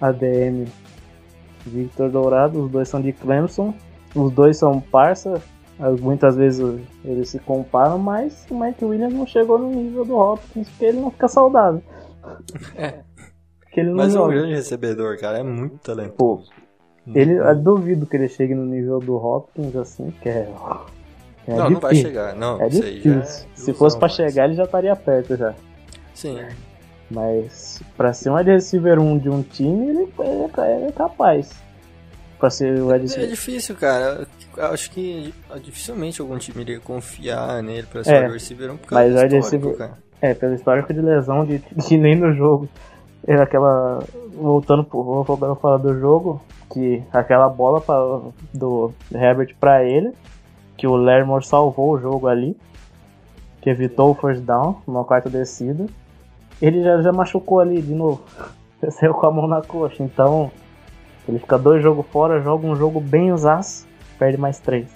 [0.00, 0.66] ADM
[1.66, 2.64] Victor Dourado.
[2.64, 3.74] Os dois são de Clemson.
[4.14, 5.42] Os dois são parça.
[6.00, 10.70] Muitas vezes eles se comparam, mas o Mike Williams não chegou no nível do Hopkins
[10.70, 11.82] porque ele não fica saudável.
[12.76, 13.00] É.
[13.76, 15.38] Ele mas é um grande recebedor, cara.
[15.38, 16.16] É muito talentoso.
[16.16, 16.66] Pô,
[17.14, 20.48] ele, eu duvido que ele chegue no nível do Hopkins, assim, que é.
[21.46, 21.70] é não, difícil.
[21.70, 22.34] não vai chegar.
[22.34, 23.20] Não, é difícil.
[23.20, 23.22] É
[23.54, 25.54] Se fosse pra chegar, ele já estaria perto já.
[26.14, 26.38] Sim.
[27.10, 31.50] Mas pra ser um wide receiver 1 de um time, ele, ele é capaz.
[32.38, 33.26] Pra ser o wide receiver.
[33.26, 34.26] É difícil, cara.
[34.56, 38.76] Eu acho que dificilmente algum time iria confiar nele pra ser é, wide receiver 1
[38.78, 39.98] por causa mas do histórico, cara.
[40.20, 42.68] É, pelo histórico de lesão de, de nem no jogo.
[43.26, 44.00] Era aquela.
[44.34, 45.02] Voltando pro.
[45.02, 46.40] Vou falar do jogo
[46.72, 47.96] que aquela bola pra,
[48.52, 50.12] do Herbert para ele,
[50.76, 52.56] que o Lermore salvou o jogo ali,
[53.60, 55.86] que evitou o first down numa quarta descida,
[56.60, 58.22] ele já, já machucou ali de novo.
[58.90, 60.50] Saiu com a mão na coxa, então
[61.28, 63.86] ele fica dois jogos fora, joga um jogo bem usaço,
[64.18, 64.88] perde mais três.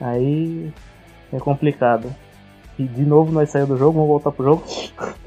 [0.00, 0.72] Aí
[1.32, 2.08] é complicado.
[2.78, 4.62] E de novo nós saímos do jogo, vamos voltar pro jogo.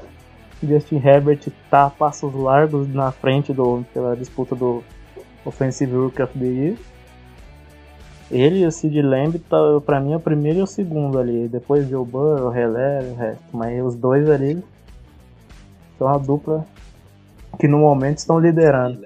[0.66, 4.82] Justin Herbert tá a passos largos na frente do, pela disputa do
[5.44, 6.76] Offensive Rookie of the Year.
[8.30, 11.46] Ele e o Sid Lamb, tá, pra mim, é o primeiro e o segundo ali.
[11.46, 13.44] Depois Joe Burrow, Heller, o resto.
[13.52, 14.62] Mas os dois ali
[15.96, 16.66] são a dupla
[17.58, 19.04] que no momento estão liderando.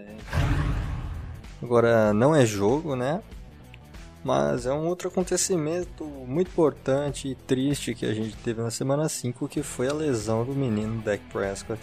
[1.63, 3.21] Agora, não é jogo, né?
[4.23, 9.09] Mas é um outro acontecimento muito importante e triste que a gente teve na semana
[9.09, 11.81] 5, que foi a lesão do menino Dak Prescott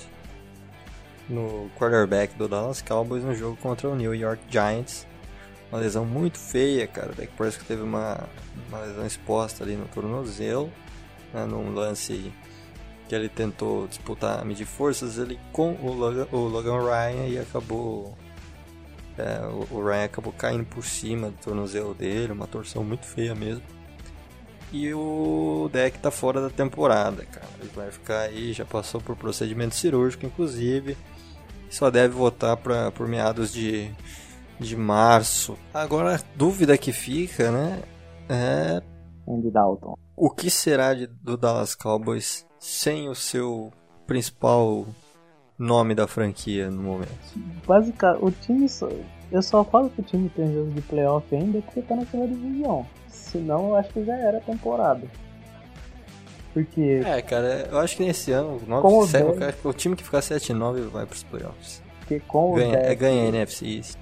[1.28, 5.08] no quarterback do Dallas Cowboys no jogo contra o New York Giants.
[5.72, 7.12] Uma lesão muito feia, cara.
[7.12, 8.24] Dak Prescott teve uma,
[8.70, 10.72] uma lesão exposta ali no tornozelo,
[11.34, 12.32] né, num lance
[13.10, 18.16] que ele tentou disputar, medir forças ele com o Logan, o Logan Ryan e acabou
[19.18, 19.40] é,
[19.72, 23.64] o, Ryan acabou caindo por cima do tornozelo dele, uma torção muito feia mesmo.
[24.72, 27.48] E o deck tá fora da temporada, cara.
[27.60, 30.98] Ele vai ficar aí, já passou por procedimento cirúrgico, inclusive
[31.70, 33.92] só deve votar para por meados de,
[34.60, 35.58] de março.
[35.74, 37.84] Agora a dúvida que fica, né,
[38.30, 38.82] é
[39.28, 39.98] Andy Dalton.
[40.16, 43.72] O que será de, do Dallas Cowboys sem o seu
[44.06, 44.88] principal
[45.58, 47.12] nome da franquia no momento?
[47.66, 48.90] Basicamente, o time só,
[49.32, 52.86] eu só falo que o time tem jogo de playoff ainda porque tá naquela divisão.
[53.08, 55.08] Senão eu acho que já era temporada.
[56.54, 57.02] Porque.
[57.06, 59.26] É, cara, eu acho que nesse ano, 9, 7,
[59.64, 61.84] o, o time que ficar 7-9 vai pros playoffs.
[62.00, 62.86] Porque com ganha, o deck.
[62.86, 63.98] É ganha a NFC isso.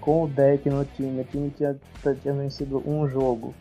[0.00, 1.76] Com o deck no time, o time tinha,
[2.22, 3.54] tinha vencido um jogo.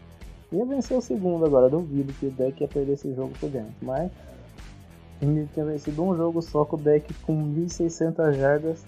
[0.51, 3.73] Ia vencer o segundo agora, duvido que o deck ia perder esse jogo por dentro.
[3.81, 4.11] Mas
[5.21, 8.85] ele tinha vencido um jogo só com o deck com 1.600 jardas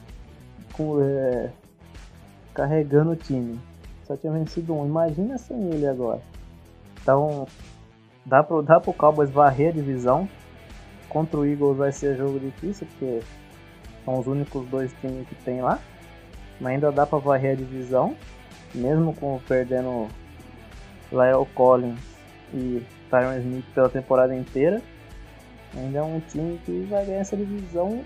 [0.74, 1.52] com, é,
[2.54, 3.60] carregando o time.
[4.06, 4.86] Só tinha vencido um.
[4.86, 6.22] Imagina sem ele agora.
[7.02, 7.48] Então,
[8.26, 10.30] Dá pro, dá pro Cowboys varrer a divisão.
[11.10, 13.22] Contra o Eagles vai ser jogo difícil, porque
[14.06, 15.80] são os únicos dois times que tem lá.
[16.60, 18.16] Mas ainda dá pra varrer a divisão.
[18.74, 20.08] Mesmo com perdendo
[21.12, 22.00] Lyle Collins
[22.54, 24.82] e Tyron Smith pela temporada inteira.
[25.76, 28.04] Ainda é um time que vai ganhar essa divisão.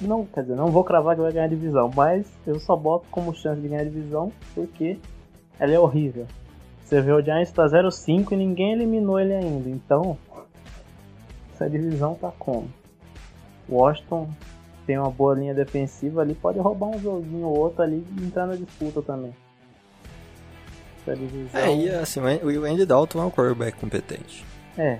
[0.00, 3.06] Não, quer dizer, não vou cravar que vai ganhar a divisão, mas eu só boto
[3.10, 4.98] como chance de ganhar a divisão porque
[5.58, 6.26] ela é horrível.
[6.84, 9.70] Você vê o Giants tá 0-5 e ninguém eliminou ele ainda.
[9.70, 10.18] Então,
[11.54, 12.68] essa divisão tá como?
[13.68, 14.28] Washington
[14.86, 18.46] tem uma boa linha defensiva ali, pode roubar um joguinho ou outro ali e entrar
[18.46, 19.32] na disputa também.
[21.00, 21.60] Essa divisão...
[21.60, 24.44] É, e assim, o Andy Dalton é um quarterback competente.
[24.76, 24.98] É.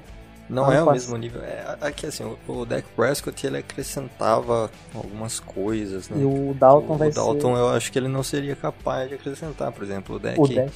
[0.52, 1.42] Não é o mesmo nível.
[1.42, 6.20] É, aqui assim, o, o Dak Prescott ele acrescentava algumas coisas, né?
[6.20, 7.60] E o Dalton o, vai o Dalton ser...
[7.60, 10.40] eu acho que ele não seria capaz de acrescentar, por exemplo, o Dak.
[10.40, 10.72] O Dak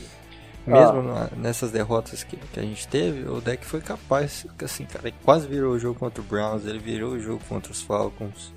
[0.66, 1.30] mesmo ah.
[1.36, 5.46] nessas derrotas que, que a gente teve, o deck foi capaz, assim, cara, ele quase
[5.46, 8.52] virou o jogo contra o Browns, ele virou o jogo contra os Falcons.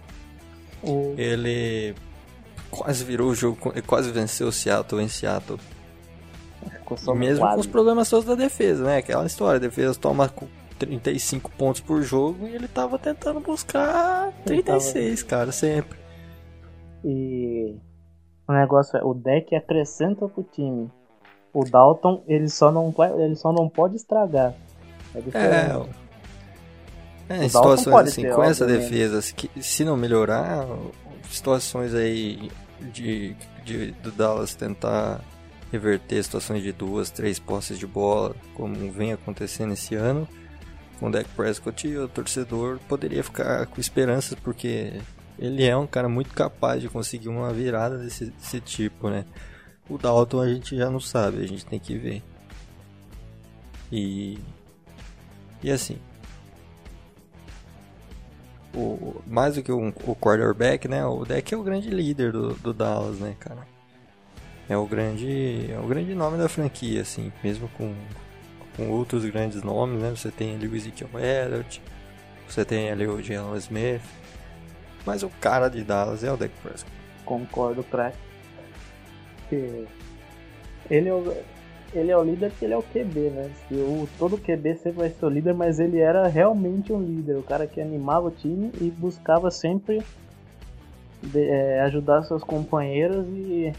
[0.82, 1.14] O...
[1.18, 1.94] Ele
[2.72, 5.60] quase virou o jogo, ele quase venceu o Seattle em Seattle.
[6.66, 7.56] E mesmo quase.
[7.56, 8.98] com os problemas todos da defesa, né?
[8.98, 10.34] Aquela história, a defesa toma
[10.80, 15.30] 35 pontos por jogo e ele tava tentando buscar 36, tava...
[15.30, 16.00] cara, sempre.
[17.04, 17.76] E
[18.48, 20.90] o negócio é, o deck acrescenta pro time.
[21.54, 24.54] O Dalton, ele só não, ele só não pode estragar.
[25.14, 25.80] É, é
[27.30, 30.66] É, em situações assim, com essa defesa, que, se não melhorar,
[31.30, 32.52] situações aí
[32.92, 35.22] de, de do Dallas tentar
[35.72, 40.28] reverter situações de duas, três posses de bola, como vem acontecendo esse ano,
[41.00, 44.94] com o Dak Prescott, o torcedor poderia ficar com esperanças, porque
[45.38, 49.26] ele é um cara muito capaz de conseguir uma virada desse, desse tipo, né?
[49.90, 52.22] O Dalton a gente já não sabe, a gente tem que ver.
[53.92, 54.38] E.
[55.64, 55.98] E assim.
[58.76, 61.04] O, mais do que um, o quarterback, né?
[61.06, 63.66] O Deck é o grande líder do, do Dallas, né, cara?
[64.68, 67.96] É o grande, é o grande nome da franquia, assim, mesmo com,
[68.80, 70.10] com outros grandes nomes, né?
[70.12, 71.82] Você tem ali o Ezekiel Elliott,
[72.48, 74.02] você tem ali o Jalen Smith,
[75.06, 76.92] mas o cara de Dallas é o Dak Prescott.
[77.26, 78.18] Concordo, craque.
[79.52, 81.36] Ele é o,
[81.94, 83.52] ele é o líder porque ele é o QB, né?
[83.72, 87.36] O, todo QB sempre vai ser o líder, mas ele era realmente um líder.
[87.36, 90.02] O cara que animava o time e buscava sempre
[91.22, 93.74] de, é, ajudar seus companheiros e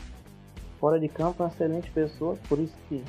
[0.78, 3.02] fora de campo é uma excelente pessoa, por isso que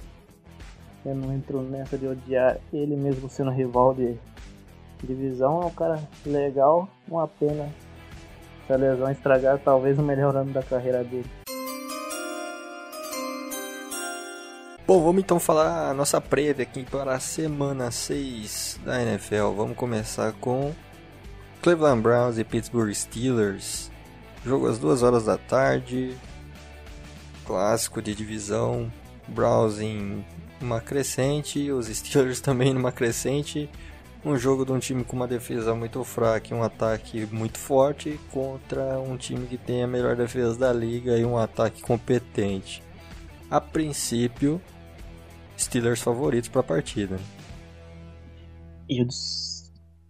[1.06, 4.16] eu não entro nessa de odiar ele mesmo sendo rival de
[5.04, 5.62] divisão.
[5.62, 7.70] É um cara legal, uma pena
[8.68, 11.30] se a lesão estragar, talvez o melhor ano da carreira dele.
[14.86, 19.52] Bom, vamos então falar a nossa prévia aqui para a semana 6 da NFL.
[19.56, 20.74] Vamos começar com
[21.62, 23.90] Cleveland Browns e Pittsburgh Steelers.
[24.44, 26.18] Jogo às 2 horas da tarde.
[27.46, 28.92] Clássico de divisão.
[29.28, 30.26] Browns em
[30.62, 33.70] uma crescente, os Steelers também numa crescente.
[34.24, 38.20] Um jogo de um time com uma defesa muito fraca e um ataque muito forte
[38.32, 42.84] contra um time que tem a melhor defesa da liga e um ataque competente.
[43.50, 44.62] A princípio,
[45.58, 47.18] Steelers favoritos para a partida.
[48.88, 49.08] Eu,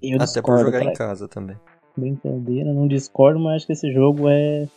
[0.01, 0.91] eu Até por jogar cara.
[0.91, 1.55] em casa também.
[1.95, 4.67] Brincadeira, não discordo, mas acho que esse jogo é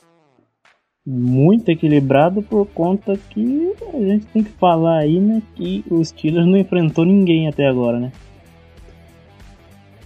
[1.06, 6.46] muito equilibrado por conta que a gente tem que falar aí, né, que o Steelers
[6.46, 8.12] não enfrentou ninguém até agora, né?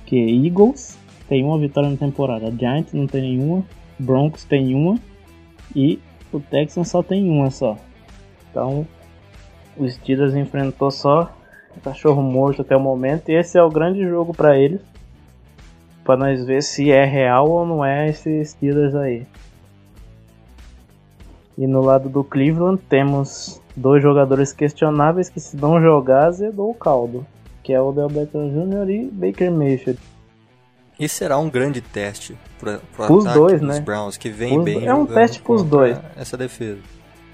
[0.06, 3.64] Que Eagles tem uma vitória na temporada, Giants não tem nenhuma,
[3.98, 4.98] Broncos tem uma
[5.74, 6.00] e
[6.32, 7.76] o Texans só tem uma só.
[8.50, 8.86] Então,
[9.76, 11.32] o Steelers enfrentou só
[11.78, 14.80] cachorro morto até o momento e esse é o grande jogo para eles.
[16.04, 19.26] Para nós ver se é real ou não é esse Steelers aí.
[21.58, 26.74] E no lado do Cleveland temos dois jogadores questionáveis que se não jogar zedou o
[26.74, 27.26] caldo,
[27.64, 28.88] que é o Del Beckham Jr.
[28.88, 29.98] e Baker Mayfield.
[31.00, 33.80] E será um grande teste para Os dois, né?
[33.80, 36.00] Browns, que vem Os bem é um teste pros contra dois.
[36.16, 36.78] Essa defesa.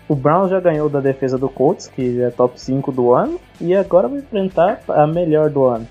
[0.09, 3.75] O Browns já ganhou da defesa do Colts, que é top 5 do ano, e
[3.75, 5.87] agora vai enfrentar a melhor do ano.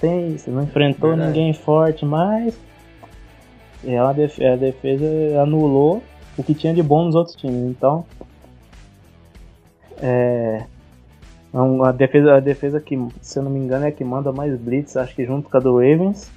[0.00, 1.30] Tem isso, não enfrentou Verdade.
[1.30, 2.58] ninguém forte, mas
[3.84, 5.06] é a defesa
[5.40, 6.02] anulou
[6.36, 7.70] o que tinha de bom nos outros times.
[7.70, 8.04] Então,
[10.00, 10.64] é,
[11.54, 14.32] é a defesa, a defesa que, se eu não me engano, é a que manda
[14.32, 16.30] mais blitz, acho que junto com a do Ravens,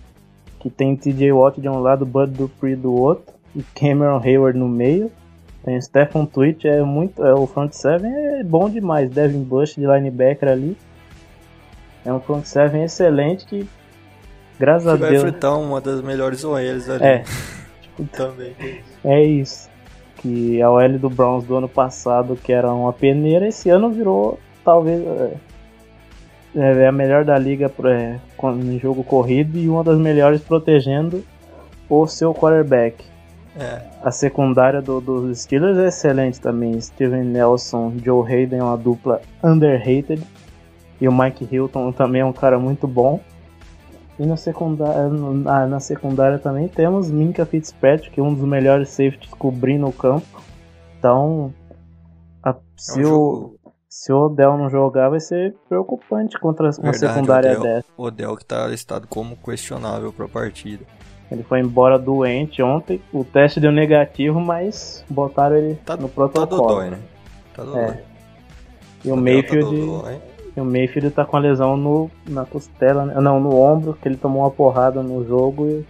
[0.59, 4.67] que tem TJ Watt de um lado, Bud Dupree do outro, e Cameron Hayward no
[4.67, 5.11] meio.
[5.63, 7.25] Tem o Stephen Twitch, é muito.
[7.25, 9.09] É, o front seven é bom demais.
[9.09, 10.77] Devin Bush de linebacker ali.
[12.05, 13.67] É um front seven excelente que,
[14.59, 15.23] graças Que a vai Deus.
[15.23, 17.03] enfrentar uma das melhores OLs ali.
[17.03, 17.23] É,
[18.13, 18.53] Também.
[19.03, 19.67] é isso.
[20.25, 24.39] Que a OL do Browns do ano passado, que era uma peneira, esse ano virou
[24.63, 25.03] talvez.
[26.55, 31.23] É, é a melhor da liga é, em jogo corrido e uma das melhores protegendo
[31.87, 33.05] o seu quarterback.
[33.55, 33.81] É.
[34.03, 36.81] A secundária do- dos Steelers é excelente também.
[36.81, 40.23] Steven Nelson, Joe Hayden é uma dupla underrated.
[40.99, 43.19] E o Mike Hilton também é um cara muito bom.
[44.17, 49.87] E na secundária, na, na secundária também temos Minka Fitzpatrick, um dos melhores safeties cobrindo
[49.87, 50.25] o campo.
[50.97, 51.53] Então,
[52.41, 53.55] a- se, É um o,
[53.89, 57.61] se o Odell não jogar, vai ser preocupante contra uma Verdade, secundária Odell.
[57.63, 57.87] dessa.
[57.97, 60.85] O Odell que tá listado como questionável para a partida.
[61.29, 63.01] Ele foi embora doente ontem.
[63.11, 66.47] O teste deu negativo, mas botaram ele Tá, no tá protocolo.
[66.67, 66.99] dodói, né?
[67.53, 67.81] Tá dodói.
[67.83, 68.03] É.
[69.03, 70.21] E o Odell Mayfield, Tá dodói.
[70.61, 73.15] O Mayfield tá com a lesão no, na costela, né?
[73.19, 75.85] não, no ombro, que ele tomou uma porrada no jogo e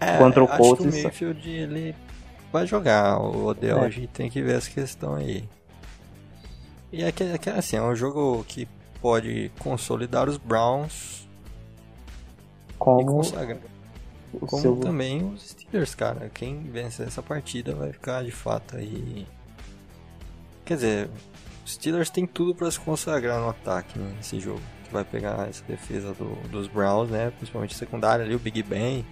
[0.00, 1.94] É, contra o acho Colts, que o Mayfield ele
[2.52, 3.18] vai jogar.
[3.20, 3.86] O Odell É.
[3.86, 5.48] a gente tem que ver essa questão aí.
[6.92, 8.68] E é que, é que, assim, é um jogo que
[9.00, 11.26] pode consolidar os Browns
[12.78, 13.22] como
[14.40, 16.30] Como seu também os Steelers, cara.
[16.32, 19.26] Quem vencer essa partida vai ficar de fato aí.
[20.64, 21.10] Quer dizer,
[21.72, 24.60] Steelers tem tudo para se consagrar no ataque né, nesse jogo.
[24.84, 27.32] Que vai pegar essa defesa do, dos Browns, né?
[27.36, 29.04] Principalmente secundária ali, o Big Ben.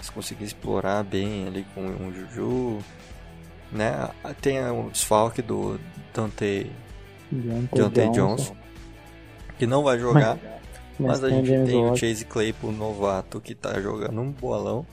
[0.00, 2.78] Se conseguir explorar bem ali com o Juju.
[3.72, 4.08] Né?
[4.40, 5.80] Tem o desfalque do
[6.12, 6.70] Dante,
[7.32, 8.52] Dante Jones,
[9.58, 10.38] que não vai jogar.
[10.98, 14.86] Mas, mas a gente tem o Chase Claypool novato que tá jogando um bolão.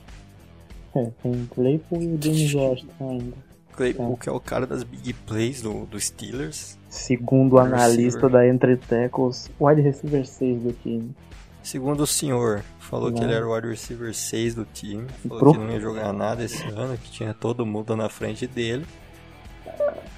[0.96, 3.51] É, tem Claypool e o James Washington ainda.
[3.72, 4.22] Claypool, é.
[4.22, 6.78] que é o cara das big plays do, do Steelers.
[6.88, 11.14] Segundo o analista da Entre Tackles, wide receiver 6 do time.
[11.62, 13.18] Segundo o senhor, falou não.
[13.18, 15.06] que ele era o wide receiver 6 do time.
[15.26, 15.52] Falou Pro...
[15.52, 18.84] que não ia jogar nada esse ano, que tinha todo mundo na frente dele.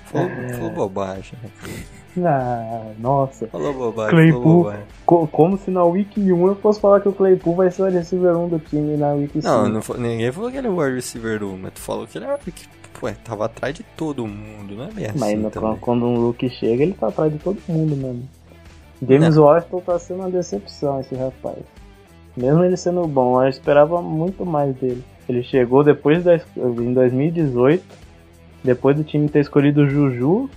[0.07, 0.52] Falou, é...
[0.55, 1.50] falou bobagem, né?
[2.16, 3.48] Ah, nossa.
[3.48, 4.84] Falou bobagem, Claypool, falou bobagem.
[5.05, 7.84] Co como se na Week 1 eu posso falar que o Claypool vai ser o
[7.86, 9.44] wide receiver 1 do time na Week 5.
[9.44, 12.16] Não, não ninguém falou que ele é o wide receiver 1, mas tu falou que
[12.16, 12.52] ele era que,
[13.05, 16.48] ué, tava atrás de todo mundo, não é bem mas assim Mas quando um look
[16.50, 18.28] chega, ele tá atrás de todo mundo mesmo.
[19.07, 19.44] James não.
[19.44, 21.59] Washington tá sendo uma decepção esse rapaz.
[22.36, 25.05] Mesmo ele sendo bom, eu esperava muito mais dele.
[25.28, 27.84] Ele chegou depois da, em 2018,
[28.62, 30.50] depois do time ter escolhido o Juju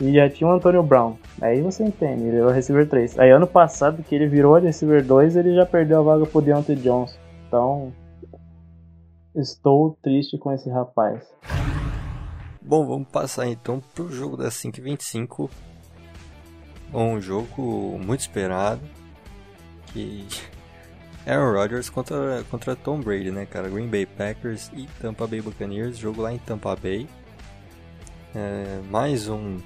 [0.00, 1.16] e já tinha o Antonio Brown.
[1.40, 3.18] Aí você entende, ele é o receiver 3.
[3.18, 6.40] Aí ano passado que ele virou o receiver 2, ele já perdeu a vaga pro
[6.40, 7.16] Deontay Johnson.
[7.46, 7.92] Então,
[9.34, 11.24] estou triste com esse rapaz.
[12.60, 15.50] Bom, vamos passar então pro jogo da 525.
[16.92, 18.80] Um jogo muito esperado.
[19.86, 20.26] Que
[21.26, 23.68] Aaron Rodgers contra, contra Tom Brady, né, cara?
[23.68, 25.98] Green Bay Packers e Tampa Bay Buccaneers.
[25.98, 27.06] Jogo lá em Tampa Bay.
[28.34, 29.58] É, mais um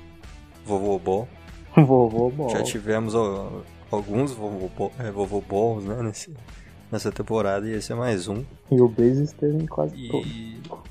[0.64, 1.28] Vovô Ball.
[1.74, 2.50] Vovô Ball.
[2.50, 6.34] Já tivemos ó, alguns Vovô, Ball, é, Vovô Balls, né, nesse,
[6.90, 8.44] nessa temporada e esse é mais um.
[8.72, 10.08] E o Bases teve quase e...
[10.08, 10.82] todo.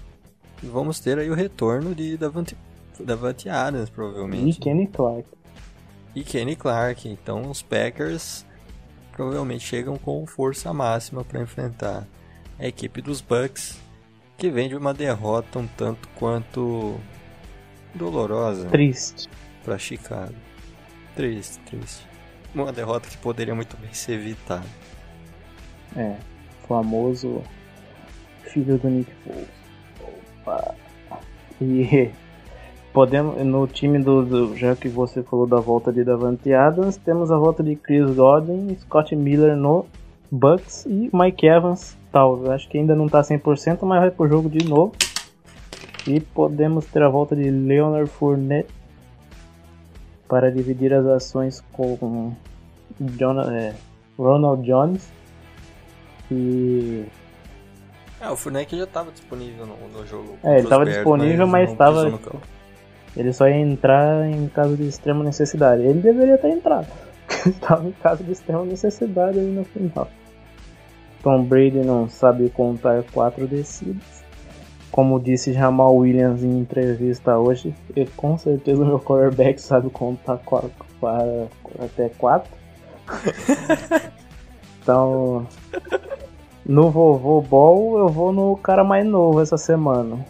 [0.62, 2.56] Vamos ter aí o retorno de Davante,
[3.00, 4.58] Davante Adams, provavelmente.
[4.58, 5.28] E Kenny Clark.
[6.16, 7.10] E Kenny Clark.
[7.10, 8.46] Então os Packers
[9.12, 12.08] provavelmente chegam com força máxima para enfrentar
[12.60, 13.80] a equipe dos Bucks,
[14.38, 17.00] que vem de uma derrota um tanto quanto
[17.96, 18.70] dolorosa.
[18.70, 19.28] Triste
[19.64, 20.36] para Chicago.
[21.16, 22.06] Triste, triste.
[22.54, 24.68] Uma derrota que poderia muito bem ser evitada.
[25.96, 26.18] É,
[26.68, 27.42] famoso
[28.52, 29.48] filho do Nick Foles.
[30.42, 30.76] Opa.
[31.62, 32.10] E
[32.94, 37.32] podemos no time do, do, já que você falou da volta de Davante Adams, temos
[37.32, 39.86] a volta de Chris Godwin, Scott Miller no
[40.32, 42.52] Bucks e Mike Evans, tal.
[42.52, 44.94] Acho que ainda não tá 100%, mas vai pro jogo de novo.
[46.08, 48.74] E podemos ter a volta de Leonard Fournette
[50.28, 52.34] para dividir as ações com
[53.00, 53.74] John, é,
[54.18, 55.12] Ronald Jones
[56.32, 57.06] e
[58.22, 60.38] é, o Fournette já estava disponível no, no, jogo.
[60.44, 62.20] É, ele estava disponível, mas estava.
[63.16, 65.82] Ele só ia entrar em caso de extrema necessidade.
[65.82, 66.88] Ele deveria ter entrado.
[67.46, 70.08] Estava em caso de extrema necessidade aí no final.
[71.22, 74.22] Tom Brady não sabe contar quatro descidas
[74.92, 77.74] como disse Jamal Williams em entrevista hoje,
[78.18, 80.40] com certeza o meu quarterback sabe contar
[81.80, 82.52] até 4.
[84.82, 85.48] então,
[86.72, 90.26] no vovô ball eu vou no cara mais novo essa semana.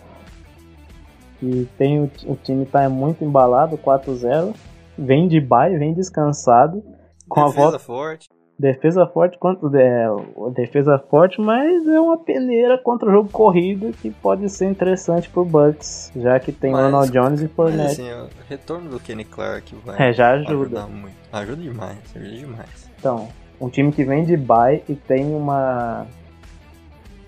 [1.41, 4.53] E tem o, o time tá muito embalado, 4-0.
[4.97, 6.83] Vem de bye, vem descansado.
[7.29, 8.29] Com Defesa a volta forte.
[8.57, 9.81] Defesa forte contra.
[9.81, 10.07] É,
[10.53, 15.43] defesa forte, mas é uma peneira contra o jogo corrido que pode ser interessante pro
[15.43, 18.01] Bucks, já que tem mas, Ronald Jones e Fournette.
[18.01, 20.85] Assim, o retorno do Kenny Clark vai é, já ajuda.
[20.85, 21.15] muito.
[21.33, 22.91] Ajuda demais, ajuda demais.
[22.99, 23.29] Então,
[23.59, 26.05] um time que vem de bye e tem uma.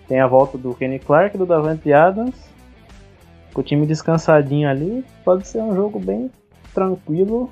[0.07, 2.35] Tem a volta do Kenny Clark, do Davante Adams.
[3.53, 6.31] Com o time descansadinho ali, pode ser um jogo bem
[6.73, 7.51] tranquilo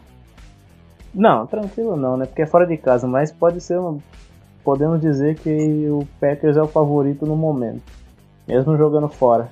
[1.13, 2.25] não, tranquilo não, né?
[2.25, 3.99] Porque é fora de casa, mas pode ser um...
[4.63, 5.49] Podemos dizer que
[5.89, 7.81] o Packers é o favorito no momento,
[8.47, 9.49] mesmo jogando fora.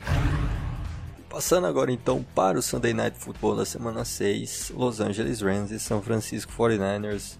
[1.28, 5.80] Passando agora então para o Sunday Night Football da semana 6, Los Angeles Rams e
[5.80, 7.38] São Francisco 49ers,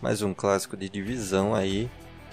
[0.00, 1.90] mais um clássico de divisão aí.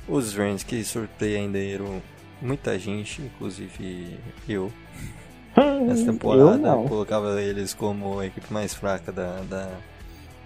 [0.08, 2.00] Os Rams que surpreenderam
[2.42, 4.72] muita gente, inclusive eu.
[5.90, 9.72] Essa temporada eu colocava eles como a equipe mais fraca da, da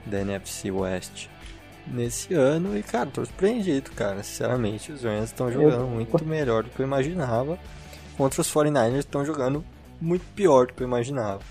[0.05, 1.27] da NFC West
[1.87, 2.77] nesse ano.
[2.77, 4.23] E, cara, tô surpreendido, cara.
[4.23, 7.57] Sinceramente, os Rams estão jogando muito melhor do que eu imaginava.
[8.17, 9.63] Contra os 49ers estão jogando
[10.01, 11.41] muito pior do que eu imaginava.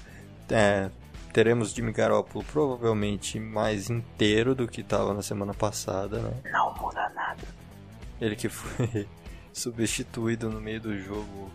[0.51, 0.91] É,
[1.32, 6.32] teremos Jimmy Garoppolo provavelmente mais inteiro do que estava na semana passada, né?
[6.53, 7.43] Não muda nada.
[8.20, 9.07] Ele que foi
[9.59, 11.50] substituído no meio do jogo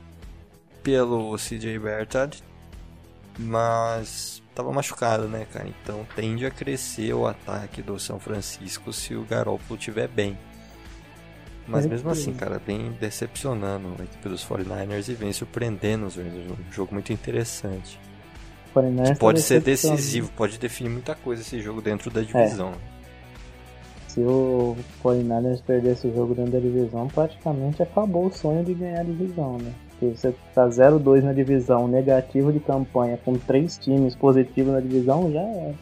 [0.84, 2.38] pelo CJ Bertad.
[3.40, 5.68] Mas tava machucado, né, cara?
[5.68, 10.38] Então tende a crescer o ataque do São Francisco se o Garoppolo estiver bem.
[11.68, 16.52] Mas mesmo assim, cara, vem decepcionando a equipe dos 49ers e vem surpreendendo os Rangers.
[16.52, 17.98] Um jogo muito interessante.
[19.14, 22.74] Que pode tá ser decisivo, pode definir muita coisa esse jogo dentro da divisão.
[22.90, 22.93] É.
[24.14, 29.00] Se o 49ers perder esse jogo dentro da divisão, praticamente acabou o sonho de ganhar
[29.00, 29.74] a divisão, né?
[29.90, 35.32] Porque você tá 0-2 na divisão, negativo de campanha, com três times positivos na divisão,
[35.32, 35.74] já é.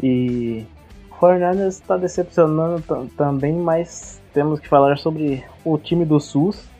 [0.00, 0.64] e
[1.10, 2.84] o 49ers está decepcionando
[3.16, 6.70] também, mas temos que falar sobre o time do SUS,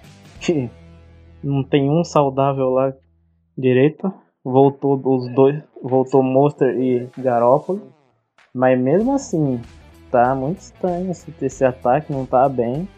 [0.40, 0.70] que
[1.42, 2.92] não tem um saudável lá
[3.58, 4.14] direito.
[4.44, 7.95] Voltou os dois, voltou Monster e Garópolo.
[8.56, 9.60] Mas mesmo assim,
[10.10, 12.88] tá muito estranho esse, esse ataque, não tá bem.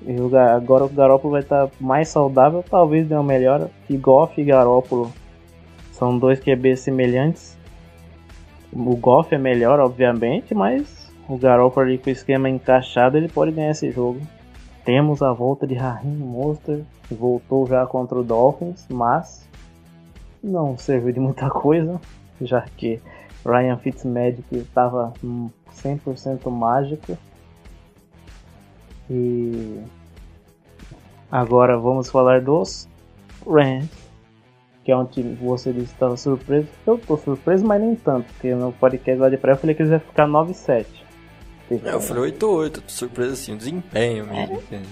[0.00, 3.70] E o, agora o Garópolo vai estar tá mais saudável, talvez dê uma melhora.
[3.86, 5.12] Que Goff e Garópolo
[5.90, 7.54] são dois QB semelhantes.
[8.72, 13.52] O Goff é melhor, obviamente, mas o Garoppolo ali com o esquema encaixado, ele pode
[13.52, 14.22] ganhar esse jogo.
[14.86, 19.46] Temos a volta de Raheem Monster, que voltou já contra o Dolphins, mas
[20.42, 22.00] não serviu de muita coisa,
[22.40, 23.02] já que
[23.44, 27.16] Ryan Fitzmagic estava 100% mágico.
[29.10, 29.80] E
[31.30, 32.88] agora vamos falar dos
[33.46, 34.02] Rams
[34.84, 36.66] que é um time que você disse que estava surpreso.
[36.86, 39.82] Eu tô surpreso, mas nem tanto, porque no podcast lá de pré eu falei que
[39.82, 40.86] eles iam ficar 9-7.
[41.70, 44.62] É, eu falei 8-8, tô surpreso assim, o desempenho mesmo.
[44.72, 44.82] É.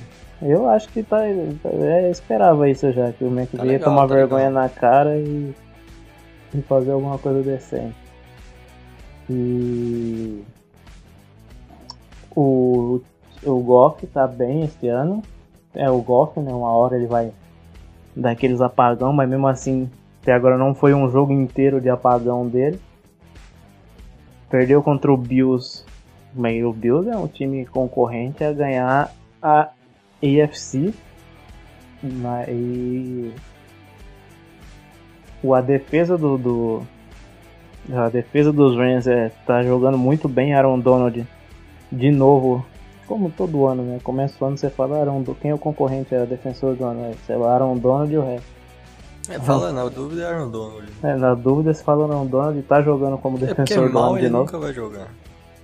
[0.42, 1.26] Eu acho que tá.
[1.26, 4.62] É, esperava isso já, que o Mac tá ia tomar tá vergonha legal.
[4.62, 5.52] na cara e,
[6.54, 7.94] e fazer alguma coisa decente.
[9.30, 10.42] E
[12.34, 13.00] o,
[13.44, 15.22] o Goff tá bem esse ano.
[15.72, 16.52] É o Goff, né?
[16.52, 17.32] Uma hora ele vai
[18.14, 19.88] daqueles apagão, mas mesmo assim,
[20.20, 22.80] até agora não foi um jogo inteiro de apagão dele.
[24.50, 25.84] Perdeu contra o Bills,
[26.34, 29.70] mas o Bills é um time concorrente a ganhar a
[30.20, 30.92] AFC.
[32.02, 33.32] E
[35.54, 36.82] a defesa do, do
[37.92, 41.26] a defesa dos Rams é, tá jogando muito bem Aaron Donald
[41.90, 42.64] de novo
[43.06, 43.98] como todo ano, né?
[44.04, 47.06] Começa o ano você fala Aaron, quem é o concorrente, é o defensor do ano,
[47.06, 48.46] é, sei lá, Aaron Donald e o resto.
[49.28, 50.88] É, fala, na dúvida é Aaron Donald.
[51.02, 53.98] É, na dúvida se fala Aaron Donald e tá jogando como é defensor é do
[53.98, 54.44] ano de novo.
[54.44, 55.08] nunca vai jogar.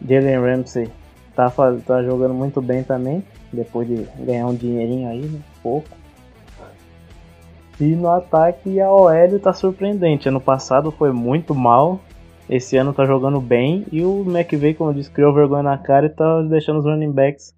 [0.04, 0.90] Jalen Ramsey
[1.36, 1.52] tá,
[1.86, 5.38] tá jogando muito bem também, depois de ganhar um dinheirinho aí, né?
[5.62, 5.88] Pouco.
[7.78, 10.28] E no ataque a OL tá surpreendente.
[10.28, 12.00] Ano passado foi muito mal,
[12.48, 16.06] esse ano tá jogando bem e o McVay, como eu disse, criou vergonha na cara
[16.06, 17.54] e tá deixando os running backs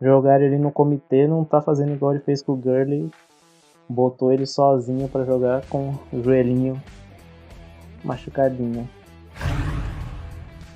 [0.00, 3.10] jogarem ali no comitê, não tá fazendo igual ele fez com o Gurley,
[3.88, 6.80] botou ele sozinho para jogar com o joelhinho
[8.04, 8.88] machucadinho.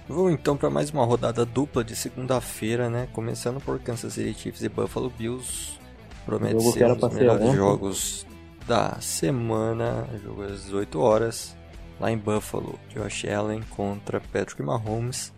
[0.06, 3.08] Vamos então para mais uma rodada dupla de segunda-feira, né?
[3.12, 5.78] Começando por Kansas City Chiefs e Buffalo Bills.
[6.26, 8.26] Promete ser um dos melhores jogos
[8.66, 10.06] da semana.
[10.22, 11.56] Jogo às 18 horas
[11.98, 15.32] lá em Buffalo, Josh Allen contra Patrick Mahomes.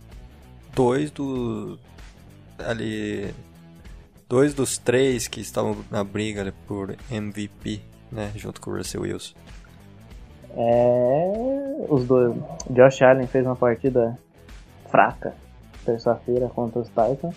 [0.75, 1.79] Dois do
[2.59, 3.35] ali
[4.29, 7.81] dois dos três que estavam na briga por MVP,
[8.11, 9.35] né, junto com o Russell Wilson.
[10.57, 12.35] É, os dois.
[12.71, 14.19] Josh Allen fez uma partida
[14.89, 15.35] fraca
[15.85, 17.37] terça-feira contra os Titans,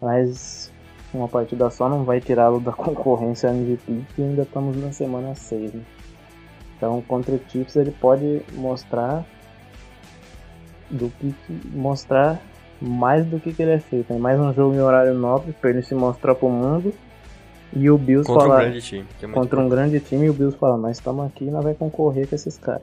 [0.00, 0.72] mas
[1.12, 5.74] uma partida só não vai tirá-lo da concorrência MVP, que ainda estamos na semana 6.
[5.74, 5.82] Né?
[6.76, 9.24] Então, contra o Chiefs ele pode mostrar
[10.90, 11.34] do que,
[11.72, 12.40] mostrar
[12.80, 14.12] mais do que, que ele é feito.
[14.12, 16.92] É mais um jogo em horário nobre para ele se mostrar para o mundo.
[17.72, 20.32] E o Bills contra falar, um grande time, é contra um grande time e o
[20.32, 22.82] Bills falar, nós estamos aqui e nós vamos concorrer com esses caras.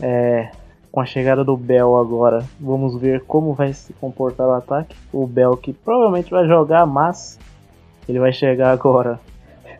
[0.00, 0.50] É,
[0.92, 4.94] com a chegada do Bell agora, vamos ver como vai se comportar o ataque.
[5.12, 7.38] O Bell que provavelmente vai jogar, mas
[8.08, 9.18] ele vai chegar agora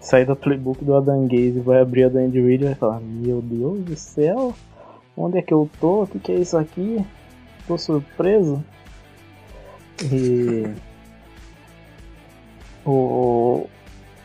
[0.05, 3.01] sair do playbook do Adam Gaze, vai abrir a do Andy Reid e vai falar:
[3.01, 4.55] Meu Deus do céu,
[5.17, 6.03] onde é que eu tô?
[6.03, 7.05] O que, que é isso aqui?
[7.67, 8.63] Tô surpreso.
[10.03, 10.69] E.
[12.87, 13.67] O,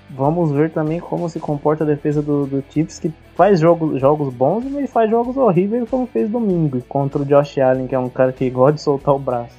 [0.10, 4.34] vamos ver também como se comporta a defesa do, do Chiefs, que faz jogos, jogos
[4.34, 8.10] bons, mas faz jogos horríveis, como fez domingo, contra o Josh Allen, que é um
[8.10, 9.56] cara que gosta de soltar o braço.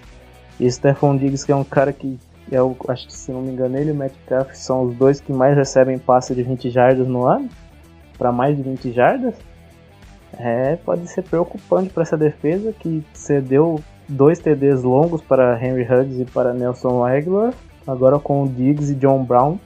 [0.61, 2.18] E Stephon Diggs, que é um cara que
[2.51, 5.32] eu acho que se não me engano ele e o Metcalf são os dois que
[5.32, 7.49] mais recebem passe de 20 jardas no ano,
[8.18, 9.34] para mais de 20 jardas.
[10.38, 16.20] É, pode ser preocupante para essa defesa que cedeu dois TDs longos para Henry Huggs
[16.20, 17.53] e para Nelson Aguilar,
[17.86, 19.59] agora com o Diggs e John Brown.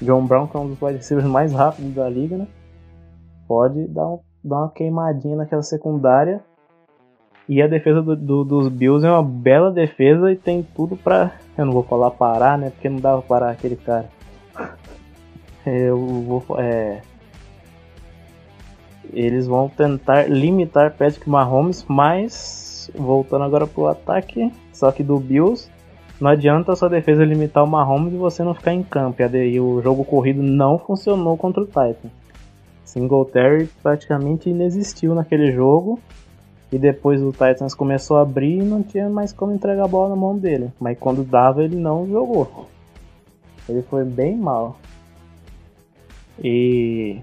[0.00, 2.46] John Brown que é um dos receivers mais rápidos da liga, né?
[3.52, 6.40] pode dar, um, dar uma queimadinha naquela secundária.
[7.46, 11.32] E a defesa do, do, dos Bills é uma bela defesa e tem tudo pra.
[11.56, 12.70] Eu não vou falar parar, né?
[12.70, 14.08] Porque não dava parar aquele cara.
[15.66, 16.44] Eu vou.
[16.58, 17.02] É,
[19.12, 25.70] eles vão tentar limitar Patrick Mahomes, mas voltando agora pro ataque, só que do Bills,
[26.20, 29.22] não adianta a sua defesa limitar o Mahomes e você não ficar em campo.
[29.22, 32.10] E o jogo corrido não funcionou contra o Titan.
[32.84, 35.98] Singletary praticamente inexistiu naquele jogo.
[36.72, 40.08] E depois o Titans começou a abrir e não tinha mais como entregar a bola
[40.08, 40.72] na mão dele.
[40.80, 42.66] Mas quando dava, ele não jogou.
[43.68, 44.78] Ele foi bem mal.
[46.42, 47.20] E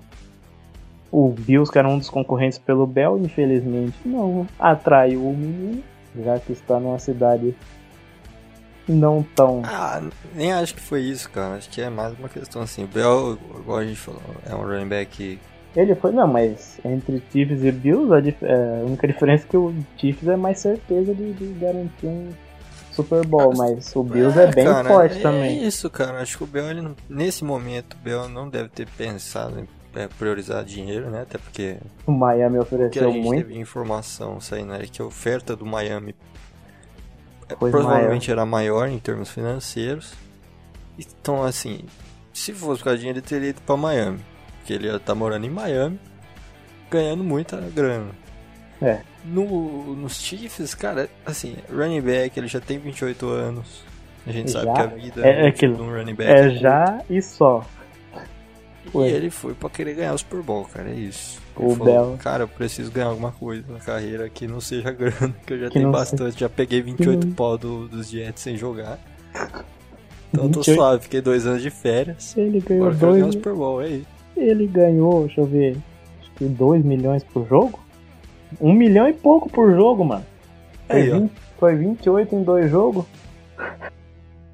[1.12, 5.84] o Bills, que era um dos concorrentes pelo Bell, infelizmente não atraiu o menino,
[6.16, 7.56] já que está numa cidade
[8.88, 9.62] não tão.
[9.66, 10.02] Ah,
[10.36, 11.56] nem acho que foi isso, cara.
[11.56, 12.84] Acho que é mais uma questão assim.
[12.84, 15.40] O Bell, igual a gente falou, é um running back.
[15.80, 18.44] Ele foi, não, mas entre Chiefs e Bills, a, dif...
[18.44, 22.30] é, a única diferença é que o Chiefs é mais certeza de, de garantir um
[22.92, 25.60] Super Bowl, mas o Bills é, é bem cara, forte é também.
[25.60, 26.20] É isso, cara.
[26.20, 30.08] Acho que o Bell, ele, nesse momento, o Bell não deve ter pensado em é,
[30.08, 31.22] priorizar dinheiro, né?
[31.22, 31.78] Até porque.
[32.06, 33.46] O Miami ofereceu muito.
[33.46, 36.14] Teve informação saindo aí que a oferta do Miami
[37.58, 38.42] provavelmente maior.
[38.42, 40.14] era maior em termos financeiros.
[40.98, 41.86] Então, assim,
[42.34, 44.20] se fosse por causa de dinheiro, ele teria ido pra Miami.
[44.60, 46.00] Porque ele estar morando em Miami,
[46.92, 48.12] ganhando muita grana.
[48.82, 49.00] É.
[49.26, 53.84] No, nos Chiefs, cara, assim, running back, ele já tem 28 anos.
[54.28, 54.74] A gente sabe Já?
[54.74, 55.84] que a vida É- é de aquilo.
[55.84, 56.60] um running back É curta.
[56.60, 57.66] já e só.
[58.86, 59.08] E Foi.
[59.10, 61.40] ele foi pra querer ganhar o Super Bowl, cara, é isso.
[61.56, 62.18] O falou, Bell.
[62.20, 65.68] Cara, eu preciso ganhar alguma coisa na carreira que não seja grana, que eu já
[65.68, 66.40] Que tenho bastante.
[66.40, 68.98] Já peguei 28 não- pau do, dos Jets sem jogar.
[70.32, 70.76] Então eu tô 28?
[70.78, 72.38] suave, fiquei dois anos de férias.
[72.38, 73.34] Ele ganhou Agora quero ganhar o dois.
[73.36, 74.08] Super Bowl, é isso.
[74.40, 75.78] Ele ganhou, deixa eu ver.
[76.22, 77.80] Acho que 2 milhões por jogo?
[78.60, 80.26] 1 milhão e pouco por jogo, mano.
[80.88, 81.20] Foi, Aí, ó.
[81.20, 83.06] 20, foi 28 em dois jogos.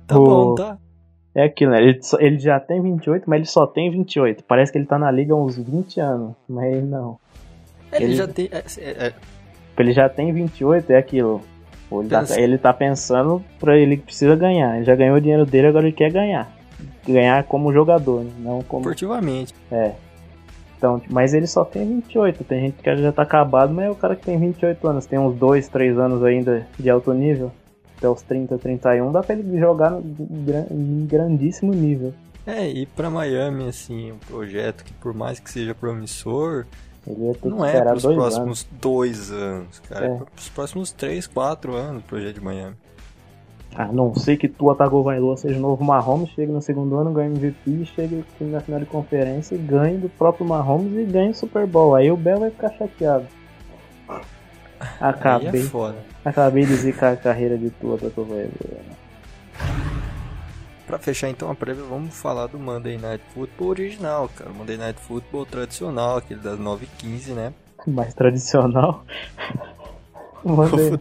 [0.07, 0.77] Tá O- bom, tá?
[1.33, 1.81] É aquilo, né?
[1.81, 4.43] Ele, só- ele já tem 28, mas ele só tem 28.
[4.43, 6.33] Parece que ele tá na liga há uns 20 anos.
[6.47, 7.17] Mas não.
[7.91, 8.49] Ele, Ele- já tem.
[8.51, 9.13] é, é, é,
[9.77, 11.41] Ele já tem 28, é aquilo.
[11.91, 14.77] Ele tá, Pensa- ele tá pensando pra ele que precisa ganhar.
[14.77, 16.49] Ele já ganhou o dinheiro dele, agora ele quer ganhar.
[17.07, 18.31] Ganhar como jogador, né?
[18.39, 18.81] não como.
[18.81, 19.53] esportivamente.
[19.71, 19.93] É.
[20.77, 22.43] Então, mas ele só tem 28.
[22.43, 25.05] Tem gente que já tá acabado, mas é o cara que tem 28 anos.
[25.05, 27.51] Tem uns 2, 3 anos ainda de alto nível.
[27.97, 29.97] Até os 30, 31, dá pra ele jogar
[30.69, 32.13] em grandíssimo nível.
[32.45, 36.65] É, e pra Miami, assim, um projeto que por mais que seja promissor,
[37.43, 40.05] não é pros dois próximos dois anos, cara.
[40.05, 40.17] É, É.
[40.35, 42.75] pros próximos três, quatro anos o projeto de Miami.
[43.75, 47.35] A não ser que Tua Tagovailoa seja o novo Mahomes, chegue no segundo ano, ganhe
[47.35, 51.67] MVP, chegue na final de conferência e ganhe do próprio Mahomes e ganhe o Super
[51.67, 51.93] Bowl.
[51.93, 53.25] Aí o Bell vai ficar chateado.
[54.09, 54.19] Aí
[55.01, 58.95] Acabei, é acabei de zicar a carreira de Tua Tagovailoa.
[60.87, 64.51] Pra fechar então a prévia, vamos falar do Monday Night Football original, cara.
[64.51, 67.53] Monday Night Football tradicional, aquele das 9h15, né?
[67.85, 69.03] Mais tradicional.
[70.45, 70.97] Mandei.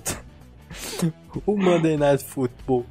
[1.46, 2.84] o Monday Night Football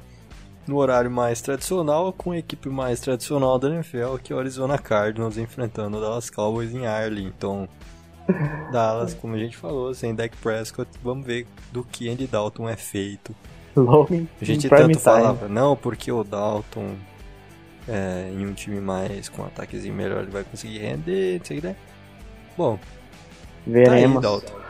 [0.66, 4.78] no horário mais tradicional, com a equipe mais tradicional da NFL, que é o Arizona
[4.78, 7.68] Cardinals enfrentando o Dallas Cowboys em Arlington.
[8.72, 12.76] Dallas, como a gente falou, sem Dak Prescott, vamos ver do que Andy Dalton é
[12.76, 13.34] feito.
[13.76, 14.94] Logo A gente tanto time.
[14.94, 16.94] falava, não, porque o Dalton
[17.88, 21.58] é, em um time mais com um ataquezinho melhor ele vai conseguir render, não sei
[21.58, 21.76] o que, né?
[22.56, 22.82] Bom, tá
[23.66, 24.22] aí, Veremos.
[24.22, 24.63] Dalton.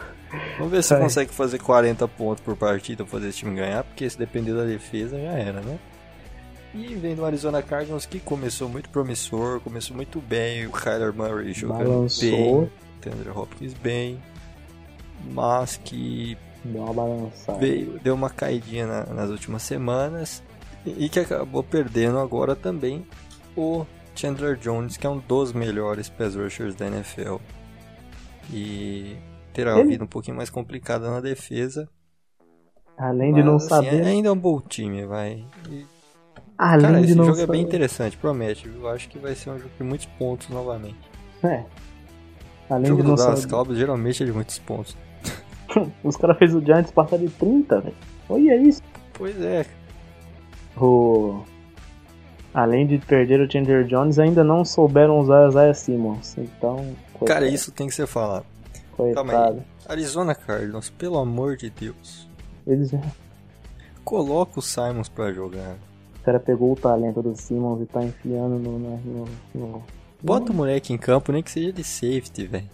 [0.58, 1.00] Vamos ver se aí.
[1.00, 4.64] consegue fazer 40 pontos por partida pra fazer esse time ganhar, porque se depender da
[4.64, 5.78] defesa já era, né?
[6.74, 11.52] E vem do Arizona Cardinals que começou muito promissor, começou muito bem, o Kyler Murray
[11.52, 12.70] jogando Balançou.
[13.02, 14.20] bem, o Andrew Hopkins bem,
[15.32, 17.58] mas que Deu uma balançada.
[17.58, 20.42] veio, deu uma caidinha na- nas últimas semanas
[20.84, 23.06] e que acabou perdendo agora também
[23.56, 23.84] o
[24.16, 27.36] Chandler Jones, que é um dos melhores pass rushers da NFL.
[28.52, 29.16] E
[29.54, 31.88] terá Ele- vida um pouquinho mais complicada na defesa.
[32.98, 34.04] Além de não mas, assim, saber.
[34.06, 35.44] ainda é um bom time, vai.
[35.70, 35.86] E,
[36.58, 37.52] Além cara, de esse não jogo é saber.
[37.52, 38.68] bem interessante, promete.
[38.68, 40.98] Eu acho que vai ser um jogo de muitos pontos novamente.
[41.42, 41.64] É.
[42.70, 43.50] O Além jogo de não Dallas saber.
[43.52, 44.96] Cowboys geralmente é de muitos pontos.
[46.04, 47.96] Os caras fez o Giants passar de 30, velho.
[48.28, 48.82] Olha isso.
[49.14, 49.64] Pois é,
[50.80, 51.42] O...
[52.52, 56.38] Além de perder o Chandler Jones, ainda não souberam usar Isaiah Simmons.
[56.38, 56.94] Então,
[57.26, 58.46] cara, isso tem que ser falado.
[58.96, 59.38] Calma aí.
[59.38, 59.64] Coitado.
[59.88, 62.28] Arizona Cardinals, pelo amor de Deus.
[62.66, 62.92] Eles...
[62.92, 62.98] O
[64.04, 65.76] Coloca o Simons pra jogar.
[66.22, 68.78] cara pegou o talento do Simmons e tá enfiando no.
[68.78, 69.24] no,
[69.54, 69.82] no-
[70.22, 72.68] Bota o moleque em campo, nem que seja de safety, velho.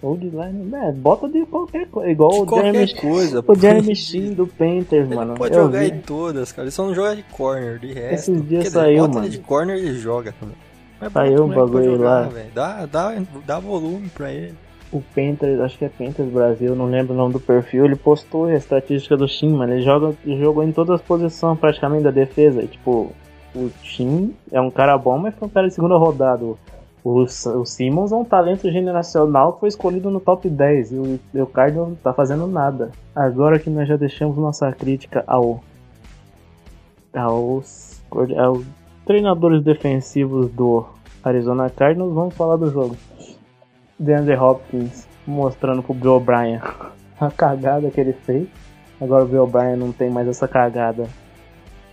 [0.00, 2.10] Ou de line, é, bota de qualquer coisa.
[2.10, 3.44] Igual De o qualquer Jeremy, coisa.
[3.46, 5.34] o Jeremy Sheen do Panthers, Ele mano.
[5.34, 5.90] pode jogar vi.
[5.92, 6.64] em todas, cara.
[6.64, 8.32] Ele só não joga de corner, de resto.
[8.32, 9.30] Esses dias Quer dizer, saiu, bota ele mano.
[9.30, 10.56] de corner ele joga também.
[11.00, 12.42] Mas Saiu o um bagulho jogar, lá.
[12.54, 14.54] Dá, dá, dá volume pra ele.
[14.92, 18.44] O Panthers, acho que é Panthers Brasil, não lembro o nome do perfil, ele postou
[18.44, 19.72] a estatística do Shin, mano.
[19.72, 22.62] Ele joga, jogou em todas as posições praticamente da defesa.
[22.62, 23.10] E, tipo,
[23.54, 26.44] o Shin é um cara bom, mas foi um cara de segunda rodada.
[26.44, 26.58] O,
[27.04, 31.88] o, Simmons é um talento generacional que foi escolhido no top 10 e o, Cardinals
[31.88, 32.92] não tá fazendo nada.
[33.14, 35.60] Agora que nós já deixamos nossa crítica ao
[37.12, 38.64] aos, aos
[39.04, 40.86] treinadores defensivos do
[41.24, 42.96] Arizona Cardinals, vamos falar do jogo.
[44.02, 46.60] DeAndre Hopkins mostrando pro Bill O'Brien
[47.20, 48.46] a cagada que ele fez.
[49.00, 51.08] Agora o Bill O'Brien não tem mais essa cagada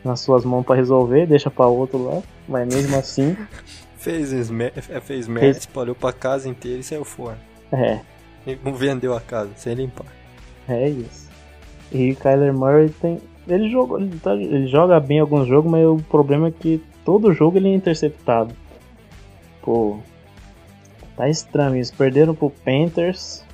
[0.03, 2.21] nas suas mãos pra resolver, deixa pra outro lá.
[2.47, 3.35] Mas mesmo assim,
[3.97, 7.37] Fez, esme- é, fez merda, espalhou pra casa inteira e saiu fora.
[7.71, 7.99] é,
[8.47, 10.05] E não vendeu a casa, sem limpar.
[10.69, 11.27] é isso.
[11.91, 13.19] E Kyler Murray tem.
[13.47, 17.33] Ele, jogou, ele, tá- ele joga bem alguns jogos, mas o problema é que todo
[17.33, 18.53] jogo ele é interceptado.
[19.61, 19.97] Pô.
[21.19, 21.75] Tá estranho.
[21.75, 23.45] Eles perderam pro Panthers.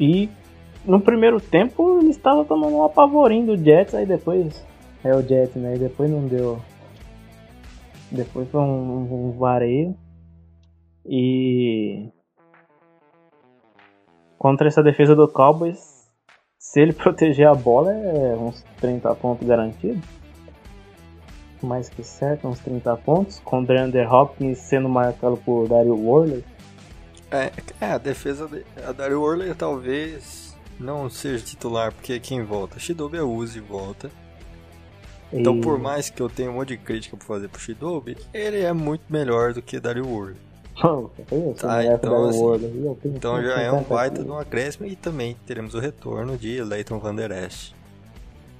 [0.00, 0.30] E
[0.86, 4.64] no primeiro tempo eles estavam tomando um apavorinho do Jets, aí depois.
[5.04, 5.76] É o Jets, né?
[5.76, 6.58] E depois não deu.
[8.10, 9.94] Depois foi um, um vareio.
[11.04, 12.08] E.
[14.38, 16.08] Contra essa defesa do Cowboys,
[16.58, 20.02] se ele proteger a bola, é uns 30 pontos garantidos.
[21.62, 23.38] Mais que certo, uns 30 pontos.
[23.40, 26.42] Com o DeAndre Hopkins sendo marcado por Dario Worley.
[27.30, 32.78] É, é, a defesa de, a Dario Worley talvez não seja titular, porque quem volta?
[32.78, 34.10] Shidobi Uzi volta.
[35.32, 38.16] Então, E- por mais que eu tenha um monte de crítica pra fazer pro Shidobi,
[38.34, 40.36] ele é muito melhor do que Dario Worley.
[41.58, 45.74] Tá, então, assim, Então já é um 150 baita de um acréscimo e também teremos
[45.74, 47.74] o retorno de Leighton Van Der Esch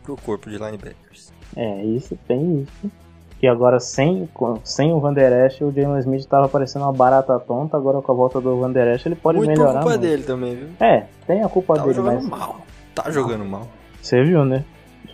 [0.02, 1.32] pro corpo de linebackers.
[1.56, 2.92] É, isso, tem isso.
[3.40, 4.28] Que agora sem,
[4.62, 7.76] sem o Van Der Esch, o Jalen Smith tava parecendo uma barata tonta.
[7.76, 9.72] Agora com a volta do Van Der Esch, ele pode muito melhorar.
[9.80, 10.00] culpa muito.
[10.02, 10.68] dele também, viu?
[10.78, 12.60] É, tem a culpa Tá dele, jogando mas mal.
[12.94, 13.66] Tá jogando mal.
[14.02, 14.62] você viu, né?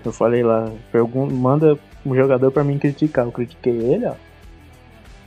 [0.05, 3.25] Eu falei lá, pergun manda um jogador pra mim criticar.
[3.27, 4.15] Eu critiquei ele, ó.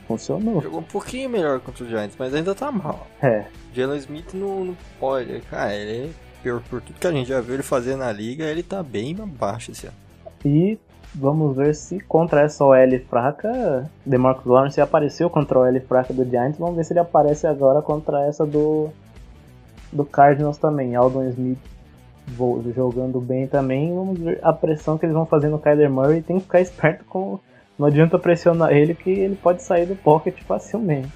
[0.06, 0.60] Funcionou.
[0.60, 3.06] Jogou um pouquinho melhor contra o Giants, mas ainda tá mal.
[3.22, 5.40] É, Jalen Smith não, não pode.
[5.50, 8.62] Cara, ele, por, por tudo que a gente já viu ele fazer na liga, ele
[8.62, 9.96] tá bem abaixo esse ano.
[10.44, 10.78] E
[11.14, 16.24] vamos ver se contra essa OL fraca, DeMarcus Lawrence apareceu contra a OL fraca do
[16.24, 18.88] Giants, vamos ver se ele aparece agora contra essa do
[19.92, 20.94] do Cardinals também.
[20.94, 21.58] Aldon Smith
[22.74, 26.36] jogando bem também, vamos ver a pressão que eles vão fazer no Kyler Murray, tem
[26.36, 27.40] que ficar esperto com
[27.80, 31.08] não adianta pressionar ele que ele pode sair do pocket facilmente.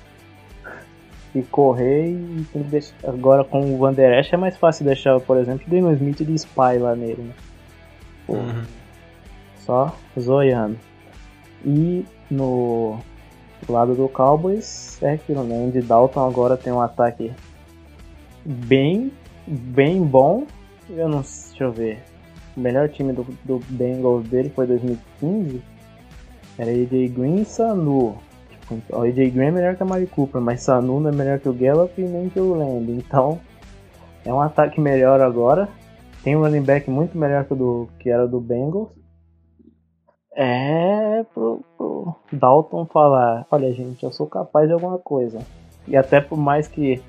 [1.35, 2.95] E correr e deixar.
[3.07, 6.25] Agora com o Van Der Esch é mais fácil deixar, por exemplo, o Damon Smith
[6.25, 7.35] de spy lá nele, né?
[8.29, 8.63] Uhum.
[9.65, 10.79] Só zoiando.
[11.65, 12.99] E no
[13.69, 15.65] lado do Cowboys é aquilo, né?
[15.65, 17.33] Andy Dalton agora tem um ataque
[18.45, 19.13] bem,
[19.47, 20.47] bem bom.
[20.91, 22.03] Eu não sei, deixa eu ver.
[22.57, 25.63] O melhor time do, do Bengals dele foi 2015.
[26.59, 28.17] Era AJ Green e Sanu.
[28.49, 31.39] Tipo, o AJ Green é melhor que a Mari Cooper, mas Sanu não é melhor
[31.41, 32.93] que o Gallup e nem que o Land.
[32.93, 33.41] Então,
[34.25, 35.69] é um ataque melhor agora.
[36.23, 38.89] Tem um running back muito melhor que o do, que era do Bengals.
[40.37, 45.39] É pro, pro Dalton falar, olha gente, eu sou capaz de alguma coisa.
[45.87, 47.01] E até por mais que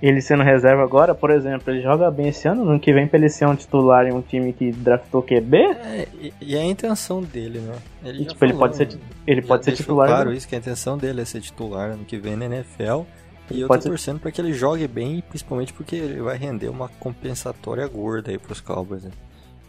[0.00, 3.06] ele sendo reserva agora, por exemplo, ele joga bem esse ano, no ano que vem
[3.06, 6.60] pra ele ser um titular em um time que draftou QB, É, e, e é
[6.60, 7.74] a intenção dele, né?
[8.02, 9.00] Ele, e, tipo, ele falou, pode ser, né?
[9.26, 10.08] ele pode ser titular.
[10.08, 13.02] Claro, isso que a intenção dele é ser titular ano que vem na NFL.
[13.50, 16.22] E Ele eu tô pode ser- torcendo pra que ele jogue bem, principalmente porque ele
[16.22, 19.04] vai render uma compensatória gorda aí pros Cowboys.
[19.04, 19.10] Né?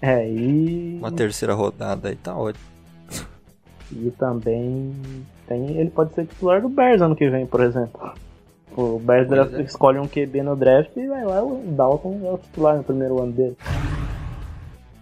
[0.01, 2.70] É, e, Uma terceira rodada aí tá ótimo.
[3.91, 4.95] E também
[5.47, 8.13] tem, ele pode ser titular do Bears ano que vem, por exemplo.
[8.75, 9.61] O Bears draft- é.
[9.63, 13.21] escolhe um QB no draft e vai lá, o Dalton é o titular no primeiro
[13.21, 13.57] ano dele.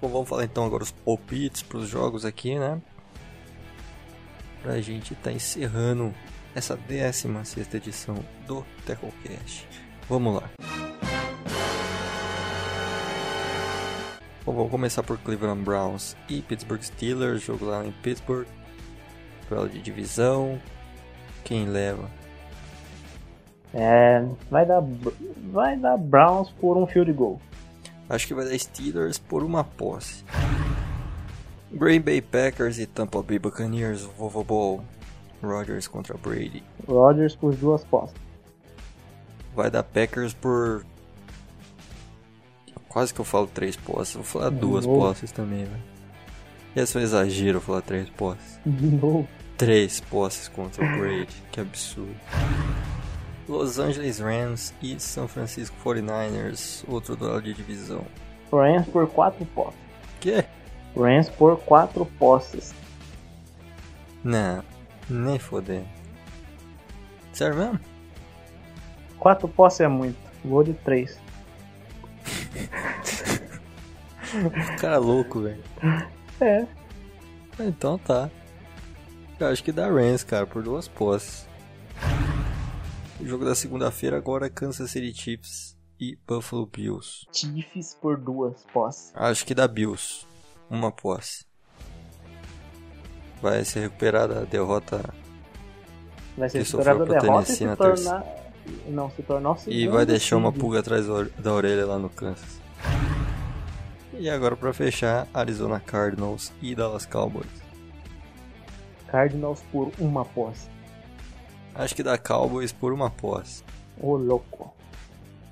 [0.01, 2.81] Bom, vamos falar então agora os palpites pros jogos aqui, né?
[4.63, 6.13] Pra gente tá encerrando
[6.55, 8.15] essa 16 edição
[8.47, 9.67] do Tacklecast.
[10.09, 10.49] Vamos lá.
[14.45, 18.47] Bom, vamos começar por Cleveland Browns e Pittsburgh Steelers, jogo lá em Pittsburgh.
[19.49, 20.59] Duelo de divisão.
[21.43, 22.09] Quem leva?
[23.73, 24.81] É, vai dar,
[25.51, 27.41] vai dar Browns por um field goal.
[28.07, 30.23] Acho que vai dar Steelers por uma posse.
[31.71, 34.81] Green Bay Packers e Tampa Bay Buccaneers, Vovo Bowl.
[35.41, 36.63] Rodgers contra Brady.
[36.87, 38.19] Rodgers por duas postas.
[39.55, 40.83] Vai dar Packers por
[42.89, 44.15] Quase que eu falo três posses.
[44.15, 44.99] Vou falar De duas novo?
[44.99, 45.83] posses também, velho.
[46.75, 48.59] E essa foi exagero eu falar três posses.
[48.65, 49.27] De novo.
[49.59, 51.27] Três posses contra o Brady.
[51.51, 52.15] que absurdo.
[53.45, 56.85] Los Angeles Rams e São Francisco 49ers.
[56.87, 58.05] Outro duelo de divisão.
[58.53, 59.79] Rams por 4 posses.
[60.21, 60.45] Que?
[60.95, 62.73] Rams por 4 posses.
[64.23, 64.63] Não,
[65.09, 65.87] nem fodendo.
[67.33, 67.79] Sério mesmo?
[69.19, 70.17] 4 posses é muito.
[70.45, 71.19] Vou de 3.
[74.79, 75.61] Cara louco, velho.
[76.39, 76.65] É.
[77.59, 78.29] Então tá.
[79.39, 81.47] Eu acho que dá Rams, cara, por duas posses.
[83.19, 87.25] O jogo da segunda-feira agora é Kansas City Chiefs e Buffalo Bills.
[87.31, 89.11] Chiefs por 2 posses.
[89.15, 90.25] Acho que dá Bills.
[90.69, 91.45] Uma posse.
[93.41, 95.13] Vai se recuperar da derrota
[96.37, 98.25] Vai ser Que superado a sofreu pra derrota e se na tornar...
[98.87, 101.97] Não, se tornar o e vai deixar uma pulga atrás da ore- da orelha lá
[101.97, 102.59] no Kansas.
[104.17, 107.47] E agora pra fechar, Arizona Cardinals e Dallas Cowboys.
[109.11, 110.69] Cardinals por uma posse.
[111.75, 113.63] Acho que dá Cowboys por uma posse.
[113.99, 114.73] Ô louco.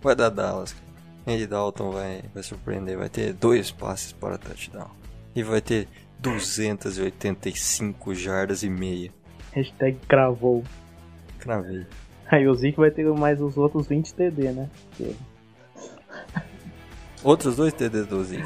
[0.01, 0.75] Vai dar Dallas.
[1.25, 2.97] Andy Dalton vai, vai surpreender.
[2.97, 4.89] Vai ter dois passes para touchdown.
[5.35, 5.87] E vai ter
[6.19, 9.11] 285 jardas e meia.
[9.51, 10.63] Hashtag cravou.
[11.39, 11.85] Cravei.
[12.29, 14.69] Aí o Zeke vai ter mais os outros 20 TD, né?
[14.97, 15.15] Porque-
[17.23, 18.43] Outros dois TD do Zeke.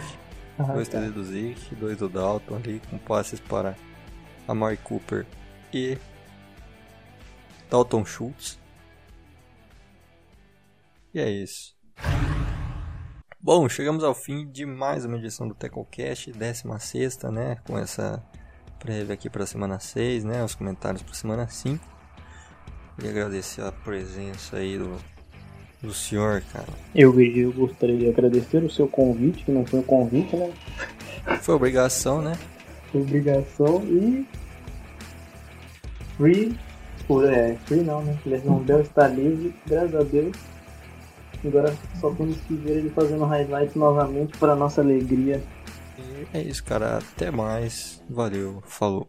[0.58, 1.00] Ah, Dois tá.
[1.00, 3.76] TD do Zeke, dois do Dalton ali, com passes para
[4.52, 5.26] Amari Cooper
[5.74, 5.98] e
[7.70, 8.60] Dalton Schultz.
[11.14, 11.76] E é isso.
[13.40, 17.58] Bom, chegamos ao fim de mais uma edição do TecoCast, 16, né?
[17.66, 18.24] Com essa
[18.78, 20.44] prévia aqui para a semana 6, né?
[20.44, 21.84] Os comentários para a semana 5.
[22.96, 24.96] Queria agradecer a presença aí do,
[25.82, 26.68] do senhor, cara.
[26.94, 30.54] Eu, eu gostaria de agradecer o seu convite, que não foi um convite, né?
[31.42, 32.38] Foi obrigação, né?
[32.92, 34.26] Foi obrigação e.
[36.22, 36.56] Free.
[37.08, 38.16] Por, é, free não, né?
[38.28, 40.38] Lesão Bell está livre, graças a Deus.
[41.44, 45.42] Agora só temos que ver ele fazendo highlights novamente para nossa alegria.
[46.32, 47.00] É isso, cara.
[47.00, 48.04] Até mais.
[48.08, 48.62] Valeu.
[48.68, 49.08] Falou.